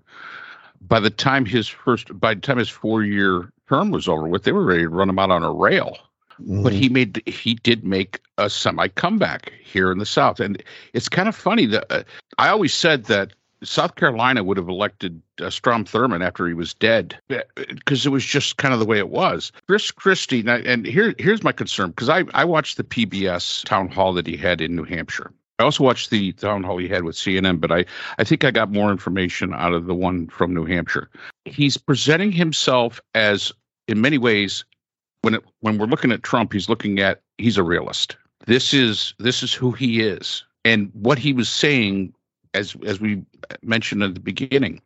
By 0.82 1.00
the 1.00 1.10
time 1.10 1.46
his 1.46 1.68
first, 1.68 2.18
by 2.20 2.34
the 2.34 2.42
time 2.42 2.58
his 2.58 2.70
four 2.70 3.04
year 3.04 3.52
term 3.68 3.92
was 3.92 4.08
over 4.08 4.28
with, 4.28 4.44
they 4.44 4.54
were 4.54 4.66
ready 4.66 4.84
to 4.84 4.90
run 4.90 5.10
him 5.10 5.20
out 5.20 5.32
on 5.32 5.44
a 5.44 5.52
rail. 5.52 5.98
Mm-hmm. 6.42 6.64
But 6.64 6.72
he 6.72 6.88
made 6.88 7.22
he 7.28 7.56
did 7.56 7.84
make 7.84 8.22
a 8.38 8.50
semi 8.50 8.88
comeback 8.88 9.52
here 9.62 9.92
in 9.92 9.98
the 9.98 10.06
South, 10.06 10.40
and 10.40 10.64
it's 10.94 11.10
kind 11.10 11.28
of 11.28 11.36
funny 11.36 11.66
that 11.66 11.86
uh, 11.90 12.04
I 12.38 12.48
always 12.48 12.74
said 12.74 13.06
that 13.06 13.34
South 13.64 13.96
Carolina 13.96 14.44
would 14.44 14.58
have 14.58 14.70
elected 14.70 15.22
uh, 15.42 15.50
Strom 15.50 15.84
Thurmond 15.84 16.26
after 16.26 16.48
he 16.48 16.54
was 16.54 16.74
dead 16.74 17.20
because 17.28 18.06
it 18.06 18.10
was 18.10 18.26
just 18.26 18.58
kind 18.58 18.74
of 18.74 18.80
the 18.80 18.86
way 18.86 18.98
it 18.98 19.10
was. 19.10 19.52
Chris 19.68 19.92
Christie, 19.92 20.44
and 20.48 20.86
here 20.86 21.14
here's 21.18 21.44
my 21.44 21.52
concern 21.52 21.90
because 21.90 22.10
I, 22.10 22.24
I 22.34 22.46
watched 22.46 22.78
the 22.78 22.84
PBS 22.84 23.66
town 23.66 23.90
hall 23.90 24.14
that 24.14 24.28
he 24.28 24.38
had 24.38 24.62
in 24.62 24.76
New 24.76 24.86
Hampshire. 24.86 25.32
I 25.60 25.64
also 25.64 25.84
watched 25.84 26.10
the 26.10 26.32
town 26.34 26.64
hall 26.64 26.78
he 26.78 26.88
had 26.88 27.04
with 27.04 27.18
CNN, 27.18 27.60
but 27.60 27.72
I, 27.72 27.86
I 28.18 28.24
think 28.24 28.46
I 28.46 28.52
got 28.52 28.72
more 28.72 28.92
information 28.92 29.54
out 29.54 29.74
of 29.74 29.88
the 29.88 29.94
one 29.94 30.28
from 30.28 30.54
New 30.54 30.66
Hampshire. 30.66 31.10
He's 31.44 31.76
presenting 31.76 32.32
himself 32.32 33.02
as, 33.14 33.52
in 33.90 34.00
many 34.00 34.18
ways, 34.18 34.64
when 35.22 35.34
it, 35.34 35.44
when 35.60 35.78
we're 35.78 35.86
looking 35.86 36.14
at 36.14 36.24
Trump, 36.24 36.54
he's 36.54 36.70
looking 36.70 37.00
at 37.00 37.22
he's 37.38 37.58
a 37.58 37.64
realist. 37.64 38.16
This 38.46 38.74
is 38.74 39.14
this 39.20 39.44
is 39.44 39.54
who 39.54 39.74
he 39.74 40.00
is, 40.02 40.46
and 40.64 40.90
what 40.94 41.20
he 41.20 41.34
was 41.34 41.50
saying 41.50 42.14
as 42.54 42.76
as 42.86 43.00
we 43.00 43.24
mentioned 43.62 44.04
at 44.04 44.14
the 44.14 44.20
beginning, 44.20 44.82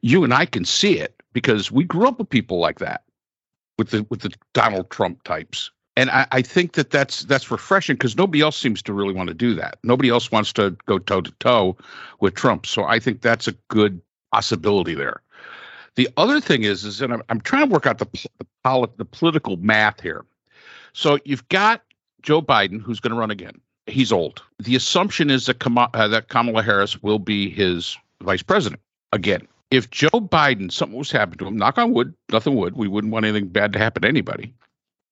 you 0.00 0.24
and 0.24 0.34
I 0.34 0.46
can 0.46 0.64
see 0.64 0.98
it 0.98 1.22
because 1.32 1.70
we 1.70 1.84
grew 1.84 2.06
up 2.08 2.18
with 2.18 2.28
people 2.28 2.58
like 2.58 2.78
that, 2.78 3.04
with 3.78 3.90
the 3.90 4.06
with 4.10 4.20
the 4.20 4.32
Donald 4.52 4.90
Trump 4.90 5.22
types. 5.24 5.70
And 5.96 6.10
I, 6.10 6.26
I 6.32 6.42
think 6.42 6.72
that 6.72 6.90
that's 6.90 7.22
that's 7.22 7.50
refreshing 7.50 7.94
because 7.94 8.16
nobody 8.16 8.40
else 8.40 8.56
seems 8.56 8.82
to 8.82 8.92
really 8.92 9.14
want 9.14 9.28
to 9.28 9.34
do 9.34 9.54
that. 9.54 9.78
Nobody 9.82 10.08
else 10.08 10.30
wants 10.30 10.52
to 10.54 10.76
go 10.86 10.98
toe 10.98 11.20
to 11.20 11.30
toe 11.32 11.76
with 12.20 12.34
Trump. 12.34 12.66
So 12.66 12.84
I 12.84 12.98
think 12.98 13.20
that's 13.20 13.46
a 13.46 13.52
good 13.68 14.00
possibility 14.32 14.94
there. 14.94 15.20
The 15.94 16.08
other 16.16 16.40
thing 16.40 16.64
is, 16.64 16.84
is 16.84 16.98
that 16.98 17.12
I'm, 17.12 17.22
I'm 17.28 17.40
trying 17.40 17.68
to 17.68 17.72
work 17.72 17.86
out 17.86 17.98
the 17.98 18.08
the, 18.64 18.88
the 18.96 19.04
political 19.04 19.56
math 19.58 20.00
here. 20.00 20.24
So 20.92 21.18
you've 21.24 21.48
got 21.48 21.82
Joe 22.22 22.40
Biden, 22.42 22.80
who's 22.80 23.00
going 23.00 23.12
to 23.12 23.18
run 23.18 23.30
again 23.30 23.60
he's 23.86 24.12
old. 24.12 24.42
The 24.58 24.76
assumption 24.76 25.30
is 25.30 25.46
that, 25.46 25.60
Kam- 25.60 25.78
uh, 25.78 26.08
that 26.08 26.28
Kamala 26.28 26.62
Harris 26.62 27.02
will 27.02 27.18
be 27.18 27.50
his 27.50 27.96
vice 28.22 28.42
president 28.42 28.80
again. 29.12 29.46
If 29.70 29.90
Joe 29.90 30.08
Biden, 30.08 30.70
something 30.70 30.98
was 30.98 31.10
happening 31.10 31.38
to 31.38 31.46
him, 31.46 31.56
knock 31.56 31.78
on 31.78 31.92
wood, 31.92 32.14
nothing 32.30 32.54
would, 32.56 32.76
we 32.76 32.88
wouldn't 32.88 33.12
want 33.12 33.24
anything 33.24 33.48
bad 33.48 33.72
to 33.72 33.78
happen 33.78 34.02
to 34.02 34.08
anybody. 34.08 34.54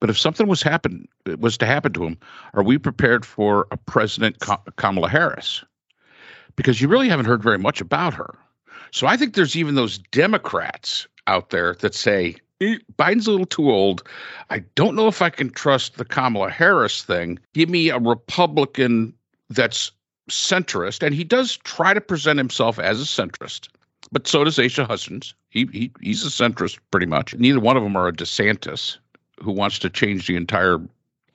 But 0.01 0.11
if 0.11 0.19
something 0.19 0.49
was 0.49 0.63
happen 0.63 1.07
was 1.39 1.57
to 1.59 1.67
happen 1.67 1.93
to 1.93 2.05
him, 2.05 2.19
are 2.55 2.63
we 2.65 2.77
prepared 2.77 3.25
for 3.25 3.69
a 3.71 3.77
President 3.77 4.37
Kamala 4.77 5.09
Harris? 5.09 5.65
Because 6.57 6.81
you 6.81 6.89
really 6.89 7.09
haven't 7.09 7.27
heard 7.27 7.43
very 7.43 7.59
much 7.59 7.81
about 7.81 8.13
her. 8.15 8.35
So 8.91 9.07
I 9.07 9.17
think 9.17 9.35
there's 9.35 9.57
even 9.57 9.75
those 9.75 9.99
Democrats 9.99 11.07
out 11.29 11.51
there 11.51 11.75
that 11.75 11.95
say, 11.95 12.37
Biden's 12.99 13.27
a 13.27 13.31
little 13.31 13.47
too 13.47 13.71
old. 13.71 14.03
I 14.51 14.61
don't 14.75 14.95
know 14.95 15.09
if 15.09 15.23
I 15.23 15.31
can 15.31 15.51
trust 15.51 15.97
the 15.97 16.05
Kamala 16.05 16.51
Harris 16.51 17.03
thing. 17.03 17.39
Give 17.55 17.69
me 17.69 17.89
a 17.91 17.99
Republican 17.99 19.15
that's 19.51 19.93
centrist, 20.31 21.03
and 21.05 21.15
he 21.15 21.25
does 21.25 21.57
try 21.59 21.95
to 21.95 22.01
present 22.01 22.39
himself 22.39 22.79
as 22.79 23.01
a 23.01 23.05
centrist. 23.05 23.69
But 24.11 24.27
so 24.27 24.45
does 24.45 24.59
Asa 24.59 24.85
Hutchins. 24.85 25.35
He, 25.51 25.69
he 25.73 25.91
he's 26.01 26.25
a 26.25 26.29
centrist 26.29 26.79
pretty 26.91 27.07
much. 27.07 27.35
Neither 27.35 27.61
one 27.61 27.77
of 27.77 27.83
them 27.83 27.97
are 27.97 28.09
a 28.09 28.13
DeSantis 28.13 28.99
who 29.41 29.53
wants 29.53 29.79
to 29.81 29.91
change 29.91 30.27
the 30.27 30.37
entire 30.37 30.79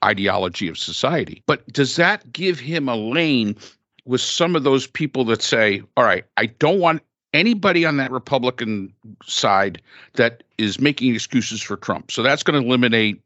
ideology 0.04 0.68
of 0.68 0.78
society. 0.78 1.42
But 1.46 1.66
does 1.72 1.96
that 1.96 2.32
give 2.32 2.60
him 2.60 2.88
a 2.88 2.96
lane 2.96 3.56
with 4.04 4.20
some 4.20 4.56
of 4.56 4.64
those 4.64 4.86
people 4.86 5.24
that 5.26 5.42
say, 5.42 5.82
all 5.96 6.04
right, 6.04 6.24
I 6.36 6.46
don't 6.46 6.80
want 6.80 7.02
anybody 7.34 7.84
on 7.84 7.96
that 7.98 8.10
Republican 8.10 8.92
side 9.24 9.80
that 10.14 10.42
is 10.56 10.80
making 10.80 11.14
excuses 11.14 11.62
for 11.62 11.76
Trump. 11.76 12.10
So 12.10 12.22
that's 12.22 12.42
going 12.42 12.60
to 12.60 12.66
eliminate 12.66 13.20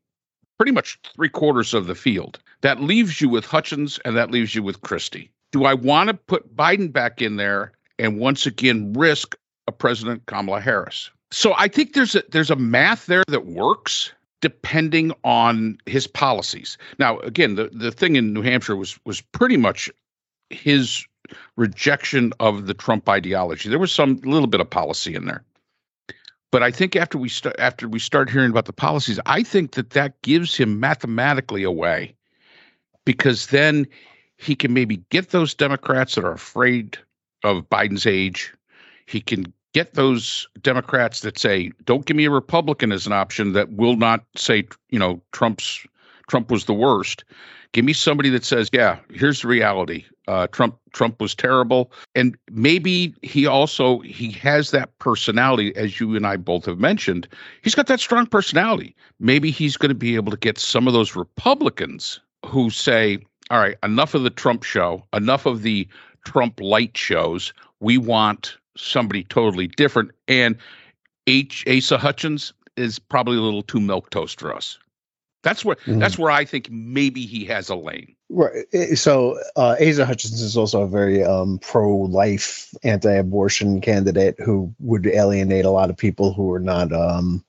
pretty 0.58 0.72
much 0.72 0.98
three 1.14 1.28
quarters 1.28 1.74
of 1.74 1.86
the 1.86 1.94
field. 1.94 2.38
That 2.60 2.80
leaves 2.80 3.20
you 3.20 3.28
with 3.28 3.44
Hutchins 3.46 3.98
and 4.04 4.16
that 4.16 4.30
leaves 4.30 4.54
you 4.54 4.62
with 4.62 4.80
Christie. 4.82 5.30
Do 5.50 5.64
I 5.64 5.74
want 5.74 6.08
to 6.08 6.14
put 6.14 6.56
Biden 6.56 6.92
back 6.92 7.20
in 7.22 7.36
there 7.36 7.72
and 7.98 8.18
once 8.18 8.46
again 8.46 8.92
risk 8.92 9.36
a 9.66 9.72
President 9.72 10.26
Kamala 10.26 10.60
Harris? 10.60 11.10
So 11.30 11.54
I 11.56 11.68
think 11.68 11.94
there's 11.94 12.14
a 12.14 12.22
there's 12.30 12.50
a 12.50 12.56
math 12.56 13.06
there 13.06 13.24
that 13.28 13.46
works. 13.46 14.12
depending 14.42 15.12
on 15.22 15.78
his 15.86 16.06
policies. 16.06 16.76
Now, 16.98 17.20
again, 17.20 17.54
the, 17.54 17.70
the 17.72 17.92
thing 17.92 18.16
in 18.16 18.32
New 18.34 18.42
Hampshire 18.42 18.76
was 18.76 18.98
was 19.06 19.20
pretty 19.20 19.56
much 19.56 19.88
his 20.50 21.06
rejection 21.56 22.32
of 22.40 22.66
the 22.66 22.74
Trump 22.74 23.08
ideology. 23.08 23.68
There 23.68 23.78
was 23.78 23.92
some 23.92 24.16
little 24.24 24.46
bit 24.46 24.60
of 24.60 24.68
policy 24.68 25.14
in 25.14 25.26
there. 25.26 25.44
But 26.50 26.62
I 26.62 26.70
think 26.70 26.96
after 26.96 27.16
we 27.16 27.30
start 27.30 27.56
after 27.58 27.88
we 27.88 27.98
start 27.98 28.28
hearing 28.28 28.50
about 28.50 28.66
the 28.66 28.72
policies, 28.74 29.18
I 29.24 29.42
think 29.42 29.72
that 29.72 29.90
that 29.90 30.20
gives 30.22 30.54
him 30.54 30.78
mathematically 30.78 31.62
away, 31.62 32.14
because 33.06 33.46
then 33.46 33.86
he 34.36 34.54
can 34.54 34.74
maybe 34.74 34.98
get 35.08 35.30
those 35.30 35.54
Democrats 35.54 36.14
that 36.14 36.24
are 36.24 36.32
afraid 36.32 36.98
of 37.42 37.68
Biden's 37.70 38.06
age. 38.06 38.52
He 39.06 39.20
can 39.20 39.50
get 39.72 39.94
those 39.94 40.46
Democrats 40.60 41.20
that 41.20 41.38
say, 41.38 41.72
"Don't 41.86 42.04
give 42.04 42.18
me 42.18 42.26
a 42.26 42.30
Republican 42.30 42.92
as 42.92 43.06
an 43.06 43.14
option 43.14 43.54
that 43.54 43.72
will 43.72 43.96
not 43.96 44.22
say, 44.36 44.68
you 44.90 44.98
know, 44.98 45.22
Trump's 45.32 45.86
Trump 46.28 46.50
was 46.50 46.64
the 46.64 46.74
worst." 46.74 47.24
Give 47.72 47.84
me 47.86 47.94
somebody 47.94 48.28
that 48.28 48.44
says, 48.44 48.68
"Yeah, 48.72 48.98
here's 49.10 49.40
the 49.40 49.48
reality. 49.48 50.04
Uh, 50.28 50.46
Trump 50.48 50.76
Trump 50.92 51.20
was 51.20 51.34
terrible," 51.34 51.90
and 52.14 52.36
maybe 52.50 53.14
he 53.22 53.46
also 53.46 54.00
he 54.00 54.30
has 54.32 54.72
that 54.72 54.96
personality, 54.98 55.74
as 55.74 55.98
you 55.98 56.14
and 56.14 56.26
I 56.26 56.36
both 56.36 56.66
have 56.66 56.78
mentioned. 56.78 57.26
He's 57.62 57.74
got 57.74 57.86
that 57.86 57.98
strong 57.98 58.26
personality. 58.26 58.94
Maybe 59.18 59.50
he's 59.50 59.78
going 59.78 59.88
to 59.88 59.94
be 59.94 60.16
able 60.16 60.30
to 60.30 60.36
get 60.36 60.58
some 60.58 60.86
of 60.86 60.92
those 60.92 61.16
Republicans 61.16 62.20
who 62.44 62.68
say, 62.68 63.18
"All 63.50 63.58
right, 63.58 63.76
enough 63.82 64.14
of 64.14 64.22
the 64.22 64.30
Trump 64.30 64.64
show, 64.64 65.02
enough 65.14 65.46
of 65.46 65.62
the 65.62 65.88
Trump 66.26 66.60
light 66.60 66.96
shows. 66.96 67.54
We 67.80 67.96
want 67.96 68.58
somebody 68.76 69.24
totally 69.24 69.66
different." 69.66 70.10
And 70.28 70.56
H. 71.26 71.64
Asa 71.66 71.96
Hutchins 71.96 72.52
is 72.76 72.98
probably 72.98 73.38
a 73.38 73.40
little 73.40 73.62
too 73.62 73.80
milk 73.80 74.10
toast 74.10 74.40
for 74.40 74.54
us. 74.54 74.78
That's 75.42 75.64
where 75.64 75.76
mm-hmm. 75.76 75.98
that's 75.98 76.18
where 76.18 76.30
I 76.30 76.44
think 76.44 76.70
maybe 76.70 77.26
he 77.26 77.44
has 77.46 77.68
a 77.68 77.74
lane. 77.74 78.14
Right. 78.28 78.64
So 78.94 79.38
uh, 79.56 79.76
Asa 79.80 80.06
Hutchins 80.06 80.40
is 80.40 80.56
also 80.56 80.82
a 80.82 80.88
very 80.88 81.22
um, 81.22 81.58
pro-life, 81.58 82.72
anti-abortion 82.82 83.80
candidate 83.80 84.36
who 84.38 84.74
would 84.78 85.06
alienate 85.06 85.64
a 85.64 85.70
lot 85.70 85.90
of 85.90 85.96
people 85.96 86.32
who 86.32 86.50
are 86.52 86.60
not, 86.60 86.92
um, 86.92 87.44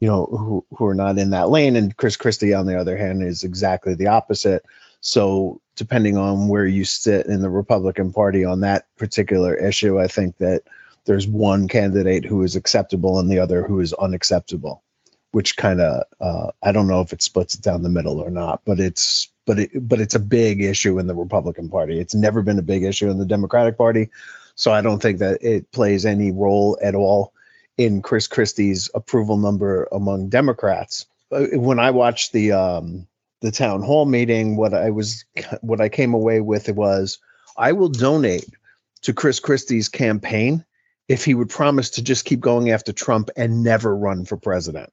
you 0.00 0.06
know, 0.06 0.26
who 0.26 0.64
who 0.76 0.86
are 0.86 0.94
not 0.94 1.18
in 1.18 1.30
that 1.30 1.48
lane. 1.48 1.76
And 1.76 1.96
Chris 1.96 2.16
Christie, 2.16 2.54
on 2.54 2.66
the 2.66 2.78
other 2.78 2.96
hand, 2.96 3.22
is 3.22 3.42
exactly 3.42 3.94
the 3.94 4.06
opposite. 4.06 4.64
So 5.00 5.60
depending 5.76 6.18
on 6.18 6.48
where 6.48 6.66
you 6.66 6.84
sit 6.84 7.26
in 7.26 7.40
the 7.40 7.50
Republican 7.50 8.12
Party 8.12 8.44
on 8.44 8.60
that 8.60 8.86
particular 8.96 9.54
issue, 9.54 9.98
I 9.98 10.06
think 10.06 10.36
that 10.36 10.62
there's 11.06 11.26
one 11.26 11.68
candidate 11.68 12.26
who 12.26 12.42
is 12.42 12.54
acceptable 12.54 13.18
and 13.18 13.30
the 13.30 13.38
other 13.38 13.62
who 13.62 13.80
is 13.80 13.94
unacceptable 13.94 14.82
which 15.32 15.56
kind 15.56 15.80
of 15.80 16.04
uh, 16.20 16.50
I 16.62 16.72
don't 16.72 16.88
know 16.88 17.00
if 17.00 17.12
it 17.12 17.22
splits 17.22 17.54
it 17.54 17.62
down 17.62 17.82
the 17.82 17.88
middle 17.88 18.20
or 18.20 18.30
not, 18.30 18.62
but 18.64 18.80
it's 18.80 19.28
but 19.46 19.58
it 19.60 19.88
but 19.88 20.00
it's 20.00 20.14
a 20.14 20.20
big 20.20 20.62
issue 20.62 20.98
in 20.98 21.06
the 21.06 21.14
Republican 21.14 21.68
Party. 21.68 21.98
It's 22.00 22.14
never 22.14 22.42
been 22.42 22.58
a 22.58 22.62
big 22.62 22.82
issue 22.82 23.10
in 23.10 23.18
the 23.18 23.26
Democratic 23.26 23.78
Party, 23.78 24.10
so 24.54 24.72
I 24.72 24.80
don't 24.80 25.00
think 25.00 25.18
that 25.18 25.42
it 25.42 25.70
plays 25.72 26.04
any 26.04 26.32
role 26.32 26.78
at 26.82 26.94
all 26.94 27.32
in 27.78 28.02
Chris 28.02 28.26
Christie's 28.26 28.90
approval 28.94 29.36
number 29.36 29.88
among 29.92 30.28
Democrats. 30.28 31.06
Uh, 31.32 31.46
when 31.54 31.78
I 31.78 31.90
watched 31.90 32.32
the 32.32 32.52
um, 32.52 33.06
the 33.40 33.52
town 33.52 33.82
hall 33.82 34.06
meeting, 34.06 34.56
what 34.56 34.74
I 34.74 34.90
was 34.90 35.24
what 35.60 35.80
I 35.80 35.88
came 35.88 36.12
away 36.12 36.40
with 36.40 36.68
was 36.70 37.18
I 37.56 37.72
will 37.72 37.88
donate 37.88 38.50
to 39.02 39.12
Chris 39.12 39.38
Christie's 39.38 39.88
campaign 39.88 40.64
if 41.08 41.24
he 41.24 41.34
would 41.34 41.48
promise 41.48 41.90
to 41.90 42.02
just 42.02 42.24
keep 42.24 42.40
going 42.40 42.70
after 42.70 42.92
Trump 42.92 43.30
and 43.36 43.62
never 43.62 43.96
run 43.96 44.24
for 44.24 44.36
president 44.36 44.92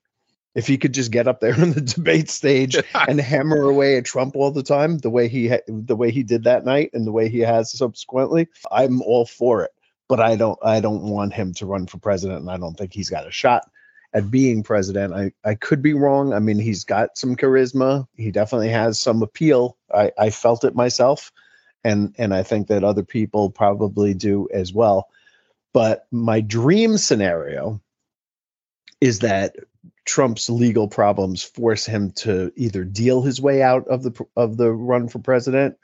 if 0.57 0.65
he 0.65 0.75
could 0.75 0.93
just 0.93 1.11
get 1.11 1.27
up 1.27 1.39
there 1.39 1.53
on 1.61 1.71
the 1.71 1.81
debate 1.81 2.29
stage 2.29 2.75
and 3.07 3.21
hammer 3.21 3.61
away 3.61 3.95
at 3.95 4.05
Trump 4.05 4.35
all 4.35 4.51
the 4.51 4.63
time, 4.63 4.97
the 4.97 5.09
way 5.09 5.29
he 5.29 5.47
ha- 5.47 5.65
the 5.67 5.95
way 5.95 6.11
he 6.11 6.23
did 6.23 6.43
that 6.43 6.65
night 6.65 6.89
and 6.93 7.07
the 7.07 7.11
way 7.11 7.29
he 7.29 7.39
has 7.39 7.71
subsequently, 7.71 8.49
I'm 8.71 9.01
all 9.03 9.25
for 9.25 9.63
it. 9.63 9.71
But 10.09 10.19
I 10.19 10.35
don't 10.35 10.59
I 10.63 10.81
don't 10.81 11.03
want 11.03 11.33
him 11.33 11.53
to 11.53 11.65
run 11.65 11.85
for 11.85 11.99
president, 11.99 12.41
and 12.41 12.49
I 12.49 12.57
don't 12.57 12.75
think 12.75 12.91
he's 12.91 13.09
got 13.09 13.27
a 13.27 13.31
shot 13.31 13.69
at 14.13 14.31
being 14.31 14.63
president. 14.63 15.13
I, 15.13 15.31
I 15.47 15.53
could 15.53 15.81
be 15.81 15.93
wrong. 15.93 16.33
I 16.33 16.39
mean, 16.39 16.57
he's 16.57 16.85
got 16.85 17.17
some 17.17 17.35
charisma. 17.35 18.07
He 18.15 18.31
definitely 18.31 18.69
has 18.69 18.99
some 18.99 19.21
appeal. 19.21 19.77
I, 19.93 20.11
I 20.17 20.29
felt 20.29 20.63
it 20.63 20.75
myself, 20.75 21.31
and 21.83 22.15
and 22.17 22.33
I 22.33 22.41
think 22.41 22.67
that 22.67 22.83
other 22.83 23.03
people 23.03 23.51
probably 23.51 24.13
do 24.13 24.47
as 24.53 24.73
well. 24.73 25.09
But 25.73 26.07
my 26.09 26.41
dream 26.41 26.97
scenario 26.97 27.81
is 29.01 29.19
that 29.19 29.55
Trump's 30.07 30.49
legal 30.49 30.87
problems 30.87 31.43
force 31.43 31.85
him 31.85 32.11
to 32.11 32.51
either 32.55 32.83
deal 32.83 33.21
his 33.21 33.41
way 33.41 33.61
out 33.61 33.87
of 33.87 34.03
the 34.03 34.25
of 34.35 34.57
the 34.57 34.71
run 34.71 35.09
for 35.09 35.19
president 35.19 35.77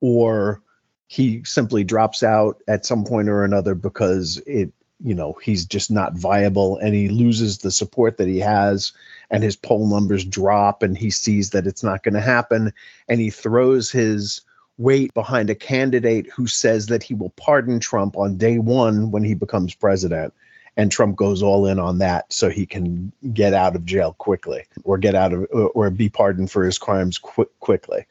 or 0.00 0.62
he 1.08 1.42
simply 1.44 1.82
drops 1.82 2.22
out 2.22 2.62
at 2.68 2.86
some 2.86 3.04
point 3.04 3.28
or 3.28 3.42
another 3.42 3.74
because 3.74 4.40
it 4.46 4.72
you 5.02 5.14
know 5.14 5.34
he's 5.42 5.64
just 5.64 5.90
not 5.90 6.12
viable 6.14 6.76
and 6.76 6.94
he 6.94 7.08
loses 7.08 7.58
the 7.58 7.70
support 7.70 8.18
that 8.18 8.28
he 8.28 8.38
has 8.38 8.92
and 9.30 9.42
his 9.42 9.56
poll 9.56 9.88
numbers 9.88 10.24
drop 10.24 10.82
and 10.82 10.98
he 10.98 11.10
sees 11.10 11.50
that 11.50 11.66
it's 11.66 11.82
not 11.82 12.02
going 12.02 12.14
to 12.14 12.20
happen. 12.20 12.72
And 13.08 13.20
he 13.20 13.30
throws 13.30 13.90
his 13.90 14.42
weight 14.78 15.12
behind 15.14 15.50
a 15.50 15.54
candidate 15.54 16.28
who 16.30 16.46
says 16.46 16.86
that 16.86 17.02
he 17.02 17.14
will 17.14 17.30
pardon 17.30 17.80
Trump 17.80 18.16
on 18.16 18.36
day 18.36 18.58
1 18.58 19.10
when 19.10 19.24
he 19.24 19.34
becomes 19.34 19.74
president 19.74 20.34
and 20.76 20.90
Trump 20.90 21.16
goes 21.16 21.42
all 21.42 21.66
in 21.66 21.78
on 21.78 21.98
that 21.98 22.32
so 22.32 22.48
he 22.48 22.66
can 22.66 23.12
get 23.32 23.54
out 23.54 23.76
of 23.76 23.84
jail 23.84 24.14
quickly 24.18 24.64
or 24.84 24.98
get 24.98 25.14
out 25.14 25.32
of 25.32 25.46
or 25.52 25.90
be 25.90 26.08
pardoned 26.08 26.50
for 26.50 26.64
his 26.64 26.78
crimes 26.78 27.18
qu- 27.18 27.50
quickly. 27.60 28.06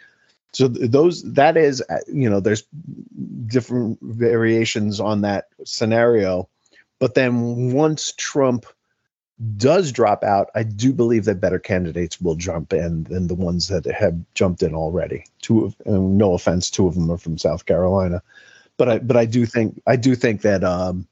So 0.52 0.68
those 0.68 1.24
that 1.34 1.58
is 1.58 1.84
you 2.08 2.30
know 2.30 2.40
there's 2.40 2.64
different 3.48 4.00
variations 4.02 5.00
on 5.00 5.22
that 5.22 5.48
scenario, 5.64 6.50
but 7.00 7.14
then 7.14 7.74
once 7.74 8.14
Trump 8.18 8.66
does 9.56 9.92
drop 9.92 10.24
out, 10.24 10.50
I 10.54 10.64
do 10.64 10.92
believe 10.92 11.26
that 11.26 11.40
better 11.40 11.60
candidates 11.60 12.20
will 12.20 12.36
jump 12.36 12.74
in 12.74 13.06
than 13.06 13.28
the 13.28 13.36
ones 13.36 13.70
that 13.70 13.86
have 13.86 14.20
jumped 14.34 14.64
in 14.64 14.76
already. 14.76 15.26
Two 15.42 15.66
of 15.66 15.76
no 15.86 16.34
offense, 16.34 16.70
two 16.70 16.88
of 16.88 16.96
them 16.96 17.10
are 17.10 17.18
from 17.18 17.38
South 17.38 17.66
Carolina, 17.66 18.22
but 18.78 18.90
I 18.90 19.00
but 19.00 19.16
I 19.16 19.26
do 19.26 19.46
think 19.46 19.82
I 19.88 19.96
do 19.96 20.16
think 20.16 20.42
that 20.42 20.64
um, 20.64 21.08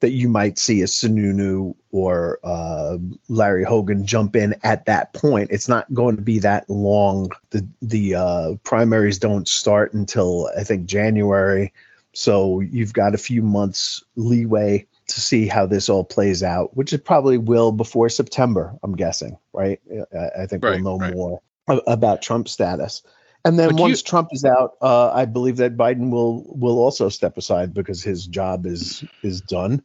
that 0.00 0.10
you 0.10 0.28
might 0.28 0.58
see 0.58 0.82
a 0.82 0.86
Sununu 0.86 1.74
or 1.90 2.38
uh, 2.42 2.98
Larry 3.28 3.64
Hogan 3.64 4.06
jump 4.06 4.36
in 4.36 4.54
at 4.62 4.86
that 4.86 5.12
point. 5.12 5.50
It's 5.50 5.68
not 5.68 5.92
going 5.94 6.16
to 6.16 6.22
be 6.22 6.38
that 6.40 6.68
long. 6.68 7.30
The 7.50 7.66
the 7.80 8.14
uh, 8.14 8.54
primaries 8.64 9.18
don't 9.18 9.48
start 9.48 9.94
until 9.94 10.50
I 10.58 10.64
think 10.64 10.86
January, 10.86 11.72
so 12.12 12.60
you've 12.60 12.92
got 12.92 13.14
a 13.14 13.18
few 13.18 13.42
months 13.42 14.02
leeway 14.16 14.86
to 15.06 15.20
see 15.20 15.46
how 15.46 15.66
this 15.66 15.88
all 15.88 16.04
plays 16.04 16.42
out, 16.42 16.76
which 16.76 16.92
it 16.92 17.04
probably 17.04 17.38
will 17.38 17.72
before 17.72 18.08
September. 18.08 18.78
I'm 18.82 18.96
guessing, 18.96 19.38
right? 19.52 19.80
I, 20.14 20.42
I 20.42 20.46
think 20.46 20.64
right, 20.64 20.80
we'll 20.82 20.98
know 20.98 20.98
right. 20.98 21.14
more 21.14 21.42
about 21.86 22.22
Trump's 22.22 22.52
status. 22.52 23.02
And 23.44 23.58
then 23.58 23.70
but 23.70 23.80
once 23.80 24.00
you, 24.00 24.04
Trump 24.04 24.28
is 24.32 24.44
out, 24.44 24.76
uh, 24.80 25.10
I 25.10 25.26
believe 25.26 25.58
that 25.58 25.76
Biden 25.76 26.10
will 26.10 26.44
will 26.48 26.78
also 26.78 27.08
step 27.08 27.36
aside 27.36 27.74
because 27.74 28.02
his 28.02 28.26
job 28.26 28.64
is 28.66 29.04
is 29.22 29.40
done 29.40 29.82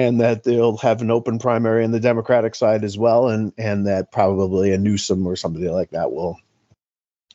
and 0.00 0.18
that 0.22 0.44
they'll 0.44 0.78
have 0.78 1.02
an 1.02 1.10
open 1.10 1.38
primary 1.38 1.84
on 1.84 1.90
the 1.90 2.00
Democratic 2.00 2.54
side 2.54 2.84
as 2.84 2.96
well, 2.96 3.28
and 3.28 3.52
and 3.58 3.86
that 3.86 4.10
probably 4.10 4.72
a 4.72 4.78
Newsom 4.78 5.26
or 5.26 5.36
somebody 5.36 5.68
like 5.68 5.90
that 5.90 6.10
will 6.10 6.38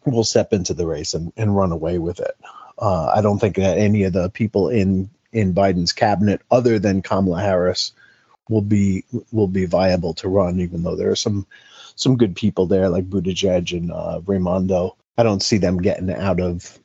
will 0.03 0.23
step 0.23 0.51
into 0.51 0.73
the 0.73 0.87
race 0.87 1.13
and, 1.13 1.31
and 1.37 1.55
run 1.55 1.71
away 1.71 1.99
with 1.99 2.19
it. 2.19 2.35
Uh, 2.79 3.11
I 3.15 3.21
don't 3.21 3.37
think 3.37 3.57
that 3.57 3.77
any 3.77 4.03
of 4.03 4.13
the 4.13 4.29
people 4.31 4.69
in 4.69 5.11
in 5.31 5.53
Biden's 5.53 5.93
cabinet, 5.93 6.41
other 6.49 6.79
than 6.79 7.03
Kamala 7.03 7.39
Harris, 7.39 7.91
will 8.49 8.63
be 8.63 9.03
will 9.31 9.47
be 9.47 9.67
viable 9.67 10.15
to 10.15 10.27
run, 10.27 10.59
even 10.59 10.81
though 10.81 10.95
there 10.95 11.11
are 11.11 11.15
some 11.15 11.45
some 11.95 12.17
good 12.17 12.35
people 12.35 12.65
there 12.65 12.89
like 12.89 13.07
Buttigieg 13.07 13.77
and 13.77 13.91
uh, 13.91 14.21
Raimondo. 14.25 14.95
I 15.17 15.23
don't 15.23 15.43
see 15.43 15.57
them 15.57 15.77
getting 15.77 16.11
out 16.11 16.39
of 16.39 16.79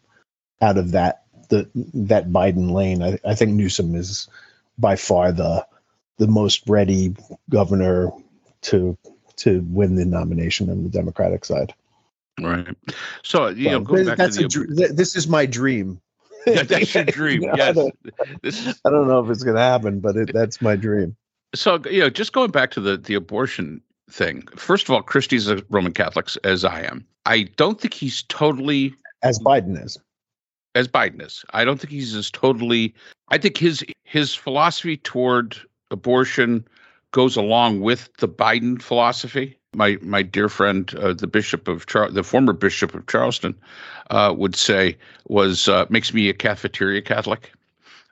out 0.61 0.79
of 0.79 0.93
that 0.93 1.25
the 1.49 1.69
that 1.75 2.31
Biden 2.31 2.71
lane. 2.73 3.03
I, 3.03 3.19
I 3.25 3.35
think 3.35 3.53
Newsom 3.53 3.95
is 3.95 4.29
by 4.79 4.97
far 4.97 5.33
the 5.33 5.67
the 6.19 6.27
most 6.27 6.63
ready 6.69 7.15
governor 7.49 8.11
to 8.63 8.97
to 9.37 9.65
win 9.69 9.97
the 9.97 10.05
nomination 10.05 10.71
on 10.71 10.85
the 10.85 10.91
Democratic 10.91 11.45
side. 11.45 11.75
Right. 12.41 12.69
So 13.23 13.49
you 13.49 13.71
know, 13.71 13.81
going 13.81 14.07
back 14.07 14.19
to 14.19 14.29
the, 14.29 14.49
dr- 14.49 14.97
this 14.97 15.17
is 15.17 15.29
my 15.29 15.47
dream. 15.47 16.01
Yeah, 16.47 16.63
that's 16.63 16.95
your 16.95 17.05
dream. 17.05 17.43
yes. 17.55 17.61
I 17.61 17.73
don't, 17.73 17.95
this 18.43 18.67
is, 18.67 18.81
I 18.87 18.89
don't 18.89 19.07
know 19.07 19.23
if 19.23 19.29
it's 19.29 19.43
going 19.43 19.57
to 19.57 19.63
happen, 19.63 20.01
but 20.01 20.17
it, 20.17 20.33
that's 20.33 20.63
my 20.63 20.75
dream. 20.75 21.15
So 21.55 21.79
you 21.85 22.01
know, 22.01 22.09
just 22.09 22.33
going 22.33 22.51
back 22.51 22.71
to 22.71 22.81
the 22.81 22.97
the 22.97 23.13
abortion 23.13 23.83
thing. 24.13 24.47
First 24.57 24.89
of 24.89 24.95
all, 24.95 25.03
Christie's 25.03 25.49
a 25.49 25.63
Roman 25.71 25.93
Catholic, 25.93 26.29
as 26.45 26.65
I 26.65 26.83
am. 26.83 27.07
I 27.27 27.43
don't 27.57 27.81
think 27.81 27.95
he's 27.95 28.23
totally 28.25 28.95
as 29.23 29.39
Biden 29.39 29.83
is. 29.83 29.99
As 30.75 30.87
Biden 30.87 31.25
is, 31.25 31.45
I 31.51 31.65
don't 31.65 31.81
think 31.81 31.91
he's 31.91 32.15
as 32.15 32.31
totally. 32.31 32.95
I 33.29 33.39
think 33.39 33.57
his 33.57 33.85
his 34.05 34.35
philosophy 34.35 34.97
toward 34.97 35.57
abortion 35.91 36.65
goes 37.13 37.37
along 37.37 37.81
with 37.81 38.09
the 38.19 38.29
Biden 38.29 38.81
philosophy. 38.81 39.57
My 39.75 39.99
my 40.01 40.23
dear 40.23 40.49
friend, 40.49 40.93
uh, 40.97 41.13
the 41.13 41.27
bishop 41.27 41.69
of 41.69 41.87
Char- 41.87 42.11
the 42.11 42.23
former 42.23 42.53
bishop 42.53 42.95
of 42.95 43.07
Charleston, 43.07 43.55
uh, 44.11 44.35
would 44.37 44.57
say 44.57 44.97
was 45.29 45.69
uh, 45.69 45.87
makes 45.89 46.15
me 46.15 46.29
a 46.29 46.35
cafeteria 46.35 47.03
Catholic. 47.03 47.53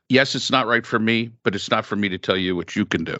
Yes, 0.08 0.34
it's 0.34 0.50
not 0.50 0.66
right 0.66 0.86
for 0.86 0.98
me, 0.98 1.30
but 1.42 1.54
it's 1.54 1.70
not 1.70 1.84
for 1.84 1.96
me 1.96 2.08
to 2.08 2.18
tell 2.18 2.36
you 2.36 2.56
what 2.56 2.74
you 2.74 2.86
can 2.86 3.04
do. 3.04 3.18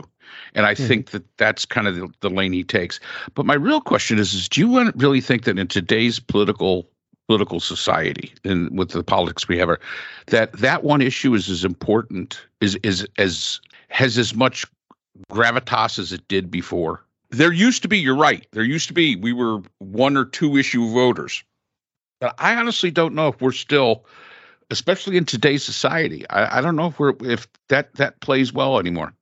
And 0.55 0.67
I 0.67 0.75
mm-hmm. 0.75 0.87
think 0.87 1.11
that 1.11 1.25
that's 1.37 1.65
kind 1.65 1.87
of 1.87 1.97
the, 1.97 2.09
the, 2.21 2.31
lane 2.31 2.53
he 2.53 2.65
takes. 2.65 3.01
But 3.35 3.47
my 3.47 3.55
real 3.55 3.81
question 3.81 4.19
is: 4.19 4.35
Is 4.35 4.49
do 4.49 4.61
you 4.61 4.91
really 4.93 5.21
think 5.21 5.45
that 5.45 5.59
in 5.59 5.69
today's 5.69 6.19
political 6.19 6.89
political 7.27 7.61
society 7.61 8.33
and 8.45 8.77
with 8.77 8.91
the 8.91 9.05
politics 9.05 9.49
we 9.49 9.59
have, 9.59 9.71
that 10.27 10.53
that 10.53 10.83
one 10.85 11.03
issue 11.03 11.35
is 11.35 11.49
as 11.49 11.65
important 11.65 12.41
is 12.61 12.77
is 12.83 13.07
as 13.19 13.61
has 13.89 14.19
as 14.19 14.35
much 14.35 14.65
gravitas 15.31 15.99
as 15.99 16.13
it 16.13 16.27
did 16.29 16.51
before? 16.51 17.05
There 17.31 17.53
used 17.53 17.83
to 17.83 17.89
be. 17.89 17.99
You're 17.99 18.17
right. 18.17 18.47
There 18.53 18.65
used 18.65 18.89
to 18.89 18.95
be. 18.95 19.17
We 19.17 19.33
were 19.33 19.61
one 19.79 20.17
or 20.17 20.25
two 20.25 20.57
issue 20.57 20.91
voters. 20.93 21.45
But 22.21 22.35
I 22.39 22.57
honestly 22.57 22.91
don't 22.91 23.15
know 23.15 23.29
if 23.29 23.41
we're 23.41 23.53
still 23.53 24.05
especially 24.71 25.17
in 25.17 25.25
today's 25.25 25.65
society. 25.65 26.29
I, 26.31 26.59
I 26.59 26.61
don't 26.61 26.77
know 26.77 26.87
if 26.87 26.99
we're 26.99 27.15
if 27.25 27.47
that 27.69 27.95
that 27.95 28.21
plays 28.21 28.53
well 28.53 28.79
anymore. 28.79 29.13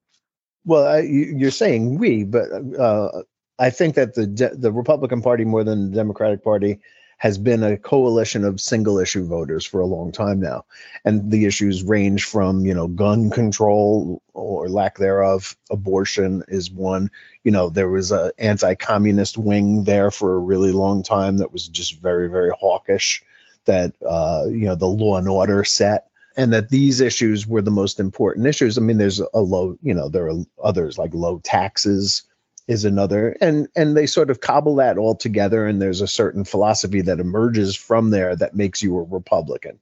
Well, 0.67 0.87
I, 0.87 1.01
you're 1.01 1.51
saying 1.51 1.99
we, 1.99 2.25
but 2.25 2.49
uh, 2.79 3.23
I 3.59 3.71
think 3.71 3.95
that 3.95 4.15
the 4.15 4.27
the 4.53 4.73
Republican 4.73 5.23
Party 5.23 5.45
more 5.45 5.65
than 5.65 5.91
the 5.91 5.97
Democratic 5.97 6.45
Party 6.45 6.79
has 7.19 7.39
been 7.39 7.63
a 7.63 7.79
coalition 7.79 8.45
of 8.45 8.61
single 8.61 8.99
issue 8.99 9.27
voters 9.27 9.65
for 9.65 9.81
a 9.81 9.87
long 9.87 10.13
time 10.13 10.39
now. 10.39 10.67
And 11.07 11.31
the 11.31 11.47
issues 11.47 11.83
range 11.83 12.25
from, 12.25 12.67
you 12.67 12.75
know, 12.75 12.89
gun 12.89 13.31
control 13.31 14.23
or 14.35 14.69
lack 14.69 14.99
thereof, 14.99 15.57
abortion 15.71 16.43
is 16.49 16.71
one. 16.71 17.11
You 17.43 17.53
know, 17.53 17.71
there 17.71 17.89
was 17.89 18.13
a 18.13 18.33
anti-communist 18.39 19.39
wing 19.39 19.85
there 19.85 20.11
for 20.11 20.35
a 20.35 20.39
really 20.39 20.73
long 20.73 21.03
time 21.03 21.39
that 21.39 21.53
was 21.53 21.69
just 21.69 22.03
very, 22.03 22.29
very 22.29 22.51
hawkish 22.61 23.23
that 23.67 23.93
uh, 24.09 24.45
you 24.49 24.65
know 24.65 24.75
the 24.75 24.87
law 24.87 25.17
and 25.17 25.29
order 25.29 25.65
set 25.65 26.09
and 26.37 26.53
that 26.53 26.69
these 26.69 27.01
issues 27.01 27.47
were 27.47 27.63
the 27.63 27.71
most 27.71 27.99
important 27.99 28.47
issues. 28.47 28.77
I 28.77 28.81
mean 28.81 28.99
there's 28.99 29.21
a 29.21 29.41
low 29.41 29.79
you 29.83 29.95
know 29.95 30.09
there 30.09 30.29
are 30.29 30.45
others 30.63 30.99
like 30.99 31.15
low 31.15 31.41
taxes 31.43 32.23
is 32.69 32.85
another 32.85 33.37
and 33.41 33.69
and 33.77 33.97
they 33.97 34.07
sort 34.07 34.29
of 34.31 34.41
cobble 34.41 34.75
that 34.77 34.99
all 34.99 35.15
together 35.15 35.67
and 35.67 35.81
there's 35.81 36.01
a 36.01 36.09
certain 36.09 36.45
philosophy 36.45 37.01
that 37.01 37.21
emerges 37.21 37.77
from 37.77 38.11
there 38.11 38.35
that 38.37 38.57
makes 38.57 38.83
you 38.83 38.97
a 38.97 39.03
republican. 39.03 39.79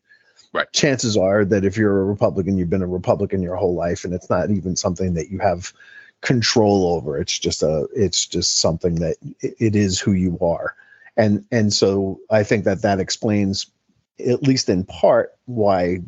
Right. 0.53 0.71
Chances 0.73 1.17
are 1.17 1.45
that 1.47 1.65
if 1.65 1.77
you're 1.77 2.01
a 2.01 2.05
republican 2.05 2.57
you've 2.57 2.71
been 2.71 2.83
a 2.83 2.87
republican 2.87 3.43
your 3.43 3.57
whole 3.57 3.75
life 3.75 4.05
and 4.05 4.15
it's 4.15 4.31
not 4.31 4.51
even 4.51 4.77
something 4.77 5.15
that 5.15 5.31
you 5.31 5.39
have 5.39 5.73
control 6.21 6.95
over. 6.95 7.19
It's 7.19 7.39
just 7.39 7.63
a 7.63 7.89
it's 7.95 8.27
just 8.27 8.61
something 8.61 8.97
that 8.97 9.17
it 9.41 9.75
is 9.75 9.99
who 9.99 10.13
you 10.13 10.39
are. 10.41 10.75
And 11.17 11.45
and 11.51 11.73
so 11.73 12.21
i 12.31 12.43
think 12.43 12.65
that 12.65 12.83
that 12.83 13.01
explains 13.01 13.67
at 14.19 14.43
least 14.43 14.69
in 14.69 14.85
part 14.85 15.35
why 15.47 16.01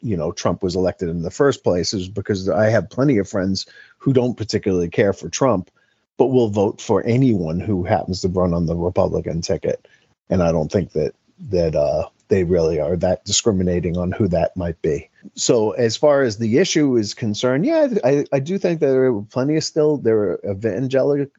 you 0.00 0.16
know 0.16 0.32
Trump 0.32 0.62
was 0.62 0.76
elected 0.76 1.08
in 1.08 1.22
the 1.22 1.30
first 1.30 1.64
place 1.64 1.92
is 1.92 2.08
because 2.08 2.48
I 2.48 2.70
have 2.70 2.90
plenty 2.90 3.18
of 3.18 3.28
friends 3.28 3.66
who 3.98 4.12
don't 4.12 4.36
particularly 4.36 4.88
care 4.88 5.12
for 5.12 5.28
Trump 5.28 5.70
but 6.16 6.26
will 6.26 6.48
vote 6.48 6.80
for 6.80 7.04
anyone 7.04 7.60
who 7.60 7.84
happens 7.84 8.20
to 8.22 8.28
run 8.28 8.52
on 8.52 8.66
the 8.66 8.76
Republican 8.76 9.40
ticket 9.40 9.86
and 10.30 10.42
I 10.42 10.52
don't 10.52 10.70
think 10.70 10.92
that 10.92 11.14
that 11.50 11.74
uh, 11.74 12.08
they 12.28 12.44
really 12.44 12.80
are 12.80 12.96
that 12.96 13.24
discriminating 13.24 13.96
on 13.96 14.12
who 14.12 14.28
that 14.28 14.56
might 14.56 14.80
be. 14.82 15.08
So 15.34 15.72
as 15.72 15.96
far 15.96 16.22
as 16.22 16.38
the 16.38 16.58
issue 16.58 16.96
is 16.96 17.14
concerned, 17.14 17.64
yeah, 17.64 17.88
I, 18.04 18.24
I 18.32 18.40
do 18.40 18.58
think 18.58 18.80
there 18.80 19.06
are 19.06 19.22
plenty 19.22 19.56
of 19.56 19.64
still 19.64 19.96
there 19.98 20.18
are 20.18 20.40
evangelic 20.50 21.30